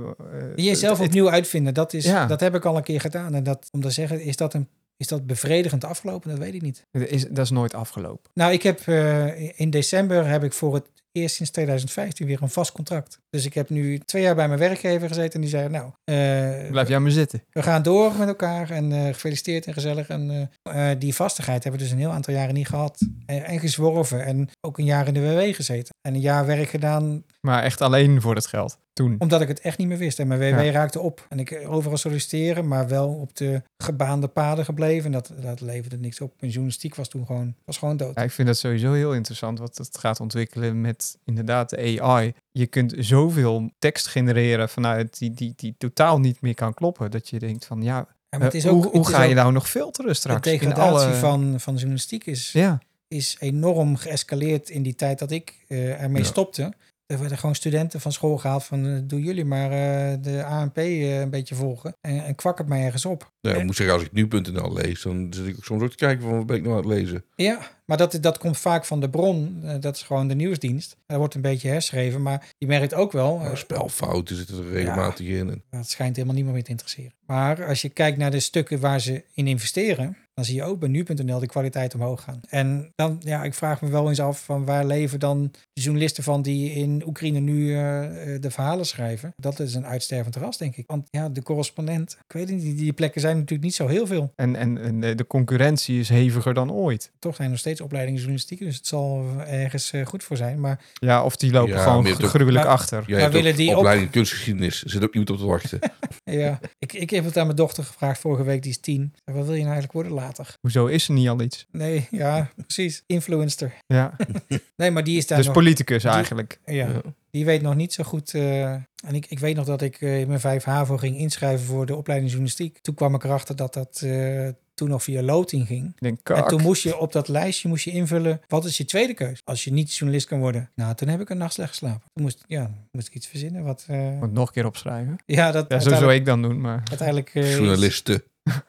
Jezelf 0.56 0.98
het- 0.98 1.06
opnieuw 1.06 1.30
uitvinden, 1.30 1.74
dat, 1.74 1.92
is, 1.92 2.04
Ja. 2.04 2.26
dat 2.26 2.40
heb 2.40 2.54
ik 2.54 2.64
al 2.64 2.76
een 2.76 2.82
keer 2.82 3.00
gedaan. 3.00 3.34
En 3.34 3.42
dat, 3.42 3.68
om 3.72 3.80
te 3.80 3.90
zeggen, 3.90 4.20
is 4.20 4.36
dat, 4.36 4.54
een, 4.54 4.68
is 4.96 5.06
dat 5.06 5.26
bevredigend 5.26 5.84
afgelopen? 5.84 6.30
Dat 6.30 6.38
weet 6.38 6.54
ik 6.54 6.62
niet. 6.62 6.86
is, 6.92 7.26
dat 7.28 7.44
is 7.44 7.50
nooit 7.50 7.74
afgelopen. 7.74 8.30
Nou, 8.34 8.52
ik 8.52 8.62
heb 8.62 8.80
eh, 8.86 9.60
in 9.60 9.70
december 9.70 10.26
heb 10.26 10.44
ik 10.44 10.52
voor 10.52 10.74
het 10.74 10.86
eerst 11.12 11.34
sinds 11.34 11.50
2015 11.50 12.26
weer 12.26 12.42
een 12.42 12.48
vast 12.48 12.72
contract. 12.72 13.18
Dus 13.30 13.44
ik 13.44 13.54
heb 13.54 13.70
nu 13.70 13.98
twee 13.98 14.22
jaar 14.22 14.34
bij 14.34 14.48
mijn 14.48 14.60
werkgever 14.60 15.08
gezeten 15.08 15.34
en 15.34 15.40
die 15.40 15.50
zei, 15.50 15.68
nou, 15.68 15.90
eh, 16.04 16.70
Blijf 16.70 16.88
jij 16.88 16.98
maar 16.98 17.10
zitten. 17.10 17.44
we 17.50 17.62
gaan 17.62 17.82
door 17.82 18.14
met 18.16 18.28
elkaar 18.28 18.70
en 18.70 18.92
eh, 18.92 19.06
gefeliciteerd 19.06 19.66
en 19.66 19.72
gezellig. 19.72 20.08
En 20.08 20.50
eh, 20.62 20.90
die 20.98 21.14
vastigheid 21.14 21.62
hebben 21.62 21.80
we 21.80 21.86
dus 21.86 21.94
een 21.96 22.02
heel 22.02 22.12
aantal 22.12 22.34
jaren 22.34 22.54
niet 22.54 22.68
gehad. 22.68 22.98
En, 23.26 23.44
en 23.44 23.60
gezworven 23.60 24.24
en 24.24 24.48
ook 24.60 24.78
een 24.78 24.84
jaar 24.84 25.06
in 25.06 25.14
de 25.14 25.20
WW 25.20 25.54
gezeten. 25.54 25.94
En 26.00 26.14
een 26.14 26.20
jaar 26.20 26.46
werk 26.46 26.68
gedaan 26.68 27.24
Maar 27.40 27.62
echt 27.62 27.80
alleen 27.80 28.20
voor 28.20 28.34
het 28.34 28.46
geld. 28.46 28.78
Toen. 28.92 29.16
omdat 29.18 29.40
ik 29.40 29.48
het 29.48 29.60
echt 29.60 29.78
niet 29.78 29.88
meer 29.88 29.98
wist. 29.98 30.18
En 30.18 30.26
mijn 30.26 30.40
WW 30.40 30.64
Ja. 30.64 30.70
raakte 30.70 31.00
op. 31.00 31.26
En 31.28 31.38
ik 31.38 31.64
overal 31.66 31.96
solliciteren, 31.96 32.68
maar 32.68 32.88
wel 32.88 33.08
op 33.08 33.36
de 33.36 33.62
gebaande 33.76 34.28
paden 34.28 34.64
gebleven. 34.64 35.04
En 35.04 35.12
dat, 35.12 35.32
dat 35.40 35.60
leverde 35.60 35.98
niks 35.98 36.20
op. 36.20 36.32
Mijn 36.38 36.52
journalistiek 36.52 36.94
was 36.94 37.08
toen 37.08 37.26
gewoon, 37.26 37.54
was 37.64 37.78
gewoon 37.78 37.96
dood. 37.96 38.14
Ja, 38.14 38.22
ik 38.22 38.30
vind 38.30 38.48
dat 38.48 38.56
sowieso 38.58 38.92
heel 38.92 39.14
interessant 39.14 39.58
wat 39.58 39.76
het 39.76 39.98
gaat 39.98 40.20
ontwikkelen 40.20 40.80
met 40.80 41.18
inderdaad 41.24 41.70
de 41.70 42.00
AI. 42.00 42.34
Je 42.50 42.66
kunt 42.66 42.94
zoveel 42.98 43.70
tekst 43.78 44.06
genereren 44.06 44.68
vanuit 44.68 45.18
die, 45.18 45.34
die, 45.34 45.52
die 45.56 45.74
totaal 45.78 46.20
niet 46.20 46.40
meer 46.40 46.54
kan 46.54 46.74
kloppen. 46.74 47.10
Dat 47.10 47.28
je 47.28 47.38
denkt 47.38 47.64
van 47.64 47.82
ja, 47.82 48.06
het 48.28 48.54
is 48.54 48.64
eh, 48.64 48.72
ook, 48.72 48.82
hoe, 48.82 48.90
hoe 48.92 49.00
het 49.00 49.08
is 49.08 49.14
ga 49.14 49.22
je 49.22 49.34
nou 49.34 49.52
nog 49.52 49.68
filteren 49.68 50.10
De 50.10 50.16
straks? 50.16 50.46
in 50.46 50.58
degradatie 50.58 51.06
alle... 51.06 51.14
van, 51.14 51.60
van 51.60 51.74
journalistiek 51.74 52.26
is, 52.26 52.52
Ja, 52.52 52.78
is 53.08 53.36
enorm 53.40 53.96
geëscaleerd 53.96 54.68
in 54.70 54.82
die 54.82 54.94
tijd 54.94 55.18
dat 55.18 55.30
ik 55.30 55.54
eh, 55.68 56.02
ermee 56.02 56.24
stopte. 56.24 56.72
Er 57.08 57.18
werden 57.18 57.38
gewoon 57.38 57.54
studenten 57.54 58.00
van 58.00 58.12
school 58.12 58.38
gehaald 58.38 58.64
van 58.64 58.86
eh, 58.86 58.98
doen 59.02 59.20
jullie 59.20 59.44
maar 59.44 59.70
eh, 59.70 60.16
de 60.22 60.44
ANP 60.44 60.78
eh, 60.78 61.20
een 61.20 61.30
beetje 61.30 61.54
volgen. 61.54 61.96
En, 62.00 62.24
en 62.24 62.34
kwak 62.34 62.58
het 62.58 62.66
mij 62.66 62.84
ergens 62.84 63.04
op. 63.04 63.32
Ja, 63.40 63.54
ik 63.54 63.64
moet 63.64 63.76
zeggen, 63.76 63.96
als 63.96 64.04
ik 64.04 64.12
nu.nl 64.12 64.72
lees, 64.72 65.02
dan 65.02 65.26
zit 65.30 65.46
ik 65.46 65.56
soms 65.60 65.82
ook 65.82 65.90
te 65.90 65.96
kijken 65.96 66.22
van 66.22 66.36
wat 66.36 66.46
ben 66.46 66.56
ik 66.56 66.62
nou 66.62 66.74
aan 66.74 66.90
het 66.90 66.98
lezen. 66.98 67.24
Ja, 67.34 67.70
maar 67.84 67.96
dat, 67.96 68.18
dat 68.20 68.38
komt 68.38 68.58
vaak 68.58 68.84
van 68.84 69.00
de 69.00 69.10
bron. 69.10 69.62
Dat 69.80 69.96
is 69.96 70.02
gewoon 70.02 70.28
de 70.28 70.34
nieuwsdienst. 70.34 70.96
Er 71.06 71.18
wordt 71.18 71.34
een 71.34 71.40
beetje 71.40 71.68
herschreven, 71.68 72.22
maar 72.22 72.52
je 72.58 72.66
merkt 72.66 72.94
ook 72.94 73.12
wel... 73.12 73.38
Nou, 73.38 73.56
spelfouten 73.56 74.36
zitten 74.36 74.58
er 74.58 74.70
regelmatig 74.70 75.26
in. 75.26 75.50
En, 75.50 75.62
Dat 75.70 75.88
schijnt 75.88 76.14
helemaal 76.14 76.36
niemand 76.36 76.54
meer 76.54 76.64
te 76.64 76.70
interesseren. 76.70 77.12
Maar 77.26 77.66
als 77.66 77.82
je 77.82 77.88
kijkt 77.88 78.18
naar 78.18 78.30
de 78.30 78.40
stukken 78.40 78.80
waar 78.80 79.00
ze 79.00 79.24
in 79.34 79.46
investeren, 79.46 80.16
dan 80.38 80.46
zie 80.46 80.56
je 80.56 80.64
ook 80.64 80.78
bij 80.78 80.88
nu.nl 80.88 81.38
de 81.38 81.46
kwaliteit 81.46 81.94
omhoog 81.94 82.22
gaan. 82.22 82.40
En 82.48 82.92
dan, 82.94 83.16
ja, 83.24 83.42
ik 83.44 83.54
vraag 83.54 83.82
me 83.82 83.88
wel 83.88 84.08
eens 84.08 84.20
af 84.20 84.44
van 84.44 84.64
waar 84.64 84.86
leven 84.86 85.20
dan 85.20 85.48
de 85.72 85.80
journalisten 85.80 86.22
van 86.24 86.42
die 86.42 86.70
in 86.72 87.02
Oekraïne 87.06 87.38
nu 87.40 87.72
eh, 87.74 88.34
eh, 88.34 88.42
de 88.42 88.50
verhalen 88.50 88.86
schrijven. 88.86 89.32
Dat 89.36 89.60
is 89.60 89.74
een 89.74 89.86
uitstervend 89.86 90.36
ras, 90.36 90.58
denk 90.58 90.76
ik. 90.76 90.84
Want 90.86 91.06
ja, 91.10 91.28
de 91.28 91.42
correspondent, 91.42 92.12
ik 92.28 92.32
weet 92.32 92.50
niet, 92.50 92.78
die 92.78 92.92
plekken 92.92 93.20
zijn 93.20 93.34
natuurlijk 93.36 93.62
niet 93.62 93.74
zo 93.74 93.86
heel 93.86 94.06
veel. 94.06 94.32
en, 94.36 94.56
en, 94.56 94.78
en 94.78 95.00
de 95.00 95.14
de 95.14 95.26
concurrentie 95.26 96.00
is 96.00 96.08
heviger 96.08 96.54
dan 96.54 96.72
ooit. 96.72 97.10
Toch 97.18 97.34
zijn 97.34 97.44
er 97.46 97.50
nog 97.52 97.60
steeds 97.60 97.80
opleidingen 97.80 98.18
journalistiek, 98.18 98.58
dus 98.58 98.76
het 98.76 98.86
zal 98.86 99.24
ergens 99.46 99.92
eh, 99.92 100.06
goed 100.06 100.24
voor 100.24 100.36
zijn. 100.36 100.60
Maar 100.60 100.80
Ja, 100.94 101.24
of 101.24 101.36
die 101.36 101.52
lopen 101.52 101.74
Ja, 101.74 101.82
gewoon 101.82 102.06
ook- 102.06 102.22
gruwelijk 102.22 102.64
Maar- 102.64 102.74
achter. 102.74 103.04
hebt 103.16 103.32
willen 103.32 103.56
die 103.56 103.70
ook- 103.72 103.76
opleiding 103.76 104.10
kunstgeschiedenis. 104.10 104.84
Er 104.84 104.90
zit 104.90 105.02
ook 105.04 105.12
iemand 105.12 105.30
op 105.30 105.36
te 105.38 105.46
wachten. 105.46 105.78
ja, 106.24 106.60
ik, 106.78 106.92
ik 106.92 107.10
heb 107.10 107.24
het 107.24 107.36
aan 107.36 107.44
mijn 107.44 107.56
dochter 107.56 107.84
gevraagd 107.84 108.20
vorige 108.20 108.42
week, 108.44 108.62
die 108.62 108.70
is 108.70 108.78
tien. 108.80 109.12
Wat 109.24 109.34
wil 109.34 109.44
je 109.54 109.64
nou 109.64 109.72
eigenlijk 109.72 109.92
worden 109.92 110.12
later. 110.28 110.54
Hoezo 110.60 110.86
is 110.86 111.08
er 111.08 111.14
niet 111.14 111.28
al 111.28 111.40
iets? 111.40 111.66
Nee, 111.72 112.06
ja, 112.10 112.50
precies. 112.56 113.02
Influencer. 113.06 113.74
Ja, 113.86 114.16
Nee, 114.76 114.90
maar 114.90 115.04
die 115.04 115.16
is 115.16 115.26
daar 115.26 115.38
dus 115.38 115.46
nog... 115.46 115.54
politicus 115.56 116.04
eigenlijk. 116.04 116.60
Ja, 116.64 116.72
Ja. 116.86 117.00
die 117.30 117.44
weet 117.44 117.62
nog 117.62 117.74
niet 117.74 117.92
zo 117.92 118.04
goed. 118.04 118.34
eh, 118.34 118.72
en 118.72 119.14
ik, 119.14 119.26
ik 119.28 119.38
weet 119.38 119.56
nog 119.56 119.64
dat 119.66 119.82
ik 119.82 120.00
eh, 120.00 120.20
in 120.20 120.28
mijn 120.28 120.40
5 120.40 120.64
HAVO 120.64 120.96
ging 120.96 121.16
inschrijven 121.18 121.66
voor 121.66 121.86
de 121.86 121.96
opleiding 121.96 122.30
journalistiek. 122.30 122.78
Toen 122.78 122.94
kwam 122.94 123.14
ik 123.14 123.24
erachter 123.24 123.56
dat 123.56 123.74
dat 123.74 124.00
eh, 124.04 124.48
toen 124.74 124.88
nog 124.88 125.02
via 125.02 125.22
loting 125.22 125.66
ging. 125.66 125.96
Denk, 125.98 126.28
En 126.28 126.46
toen 126.46 126.62
moest 126.62 126.82
je 126.82 126.98
op 126.98 127.12
dat 127.12 127.28
lijstje 127.28 127.68
moest 127.68 127.84
je 127.84 127.90
invullen, 127.90 128.40
wat 128.48 128.64
is 128.64 128.76
je 128.76 128.84
tweede 128.84 129.14
keus? 129.14 129.40
Als 129.44 129.64
je 129.64 129.72
niet 129.72 129.94
journalist 129.94 130.26
kan 130.26 130.38
worden. 130.38 130.70
Nou, 130.74 130.94
toen 130.94 131.08
heb 131.08 131.20
ik 131.20 131.30
een 131.30 131.38
nacht 131.38 131.52
slecht 131.52 131.68
geslapen. 131.70 132.00
Toen 132.14 132.22
moest, 132.24 132.44
ja, 132.46 132.70
moest 132.92 133.06
ik 133.08 133.14
iets 133.14 133.26
verzinnen. 133.26 133.64
Wat, 133.64 133.84
eh, 133.88 134.18
Moet 134.18 134.32
nog 134.32 134.46
een 134.46 134.52
keer 134.52 134.66
opschrijven. 134.66 135.16
ja, 135.26 135.50
dat 135.52 135.64
Ja, 135.68 135.80
zo 135.80 135.90
zou 135.90 136.14
ik 136.14 136.24
dan 136.24 136.42
doen, 136.42 136.60
maar... 136.60 136.82
uiteindelijk 136.84 137.30
eh, 137.34 137.42
is 137.50 137.54
Journalisten. 137.56 138.22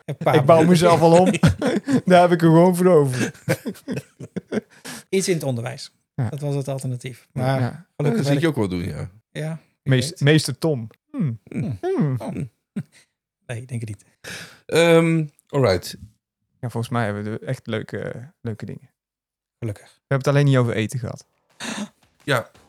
Ik 0.05 0.45
bouw 0.45 0.63
mezelf 0.63 1.01
al 1.01 1.19
om. 1.19 1.31
Daar 2.05 2.21
heb 2.21 2.31
ik 2.31 2.41
er 2.41 2.47
gewoon 2.47 2.75
voor 2.75 2.87
over. 2.87 3.31
Iets 5.09 5.27
in 5.27 5.33
het 5.33 5.43
onderwijs. 5.43 5.91
Ja. 6.15 6.29
Dat 6.29 6.39
was 6.39 6.55
het 6.55 6.67
alternatief. 6.67 7.27
Maar 7.31 7.45
Ja. 7.45 7.59
Ja, 7.59 7.85
gelukkig 7.97 8.21
dat 8.23 8.31
zie 8.31 8.41
ik 8.41 8.47
ook 8.47 8.55
wel 8.55 8.67
doen, 8.67 8.83
ja. 8.83 9.09
Ja, 9.31 9.59
Meest, 9.83 10.21
meester 10.21 10.57
Tom. 10.57 10.87
Hmm. 11.11 11.39
Hmm. 11.43 11.77
Hmm. 11.81 12.17
Nee, 13.45 13.61
ik 13.61 13.67
denk 13.67 13.81
het 13.81 13.89
niet. 13.89 14.05
Ehm 14.65 15.25
alright. 15.47 15.97
Ja, 16.59 16.69
volgens 16.69 16.89
mij 16.89 17.05
hebben 17.05 17.23
we 17.23 17.39
echt 17.39 17.67
leuke, 17.67 18.31
leuke 18.41 18.65
dingen. 18.65 18.89
Gelukkig. 19.59 19.85
We 19.85 19.91
hebben 20.07 20.17
het 20.17 20.27
alleen 20.27 20.45
niet 20.45 20.57
over 20.57 20.73
eten 20.73 20.99
gehad. 20.99 21.25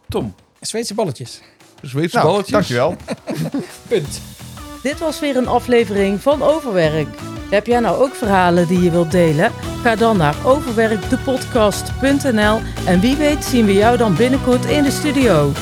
Tom, 0.08 0.34
Zweedse 0.60 0.94
balletjes. 0.94 1.40
Zweedse 1.82 2.16
Nou, 2.16 2.28
balletjes. 2.28 2.52
dankjewel. 2.52 2.96
Punt. 3.88 4.20
Dit 4.82 4.98
was 4.98 5.20
weer 5.20 5.36
een 5.36 5.48
aflevering 5.48 6.20
van 6.20 6.42
Overwerk. 6.42 7.08
Heb 7.50 7.66
jij 7.66 7.80
nou 7.80 8.02
ook 8.02 8.14
verhalen 8.14 8.66
die 8.66 8.80
je 8.80 8.90
wilt 8.90 9.10
delen? 9.10 9.52
Ga 9.82 9.96
dan 9.96 10.16
naar 10.16 10.34
overwerkdepodcast.nl 10.44 12.60
en 12.86 13.00
wie 13.00 13.16
weet 13.16 13.44
zien 13.44 13.66
we 13.66 13.72
jou 13.72 13.96
dan 13.96 14.16
binnenkort 14.16 14.64
in 14.64 14.82
de 14.82 14.90
studio. 14.90 15.52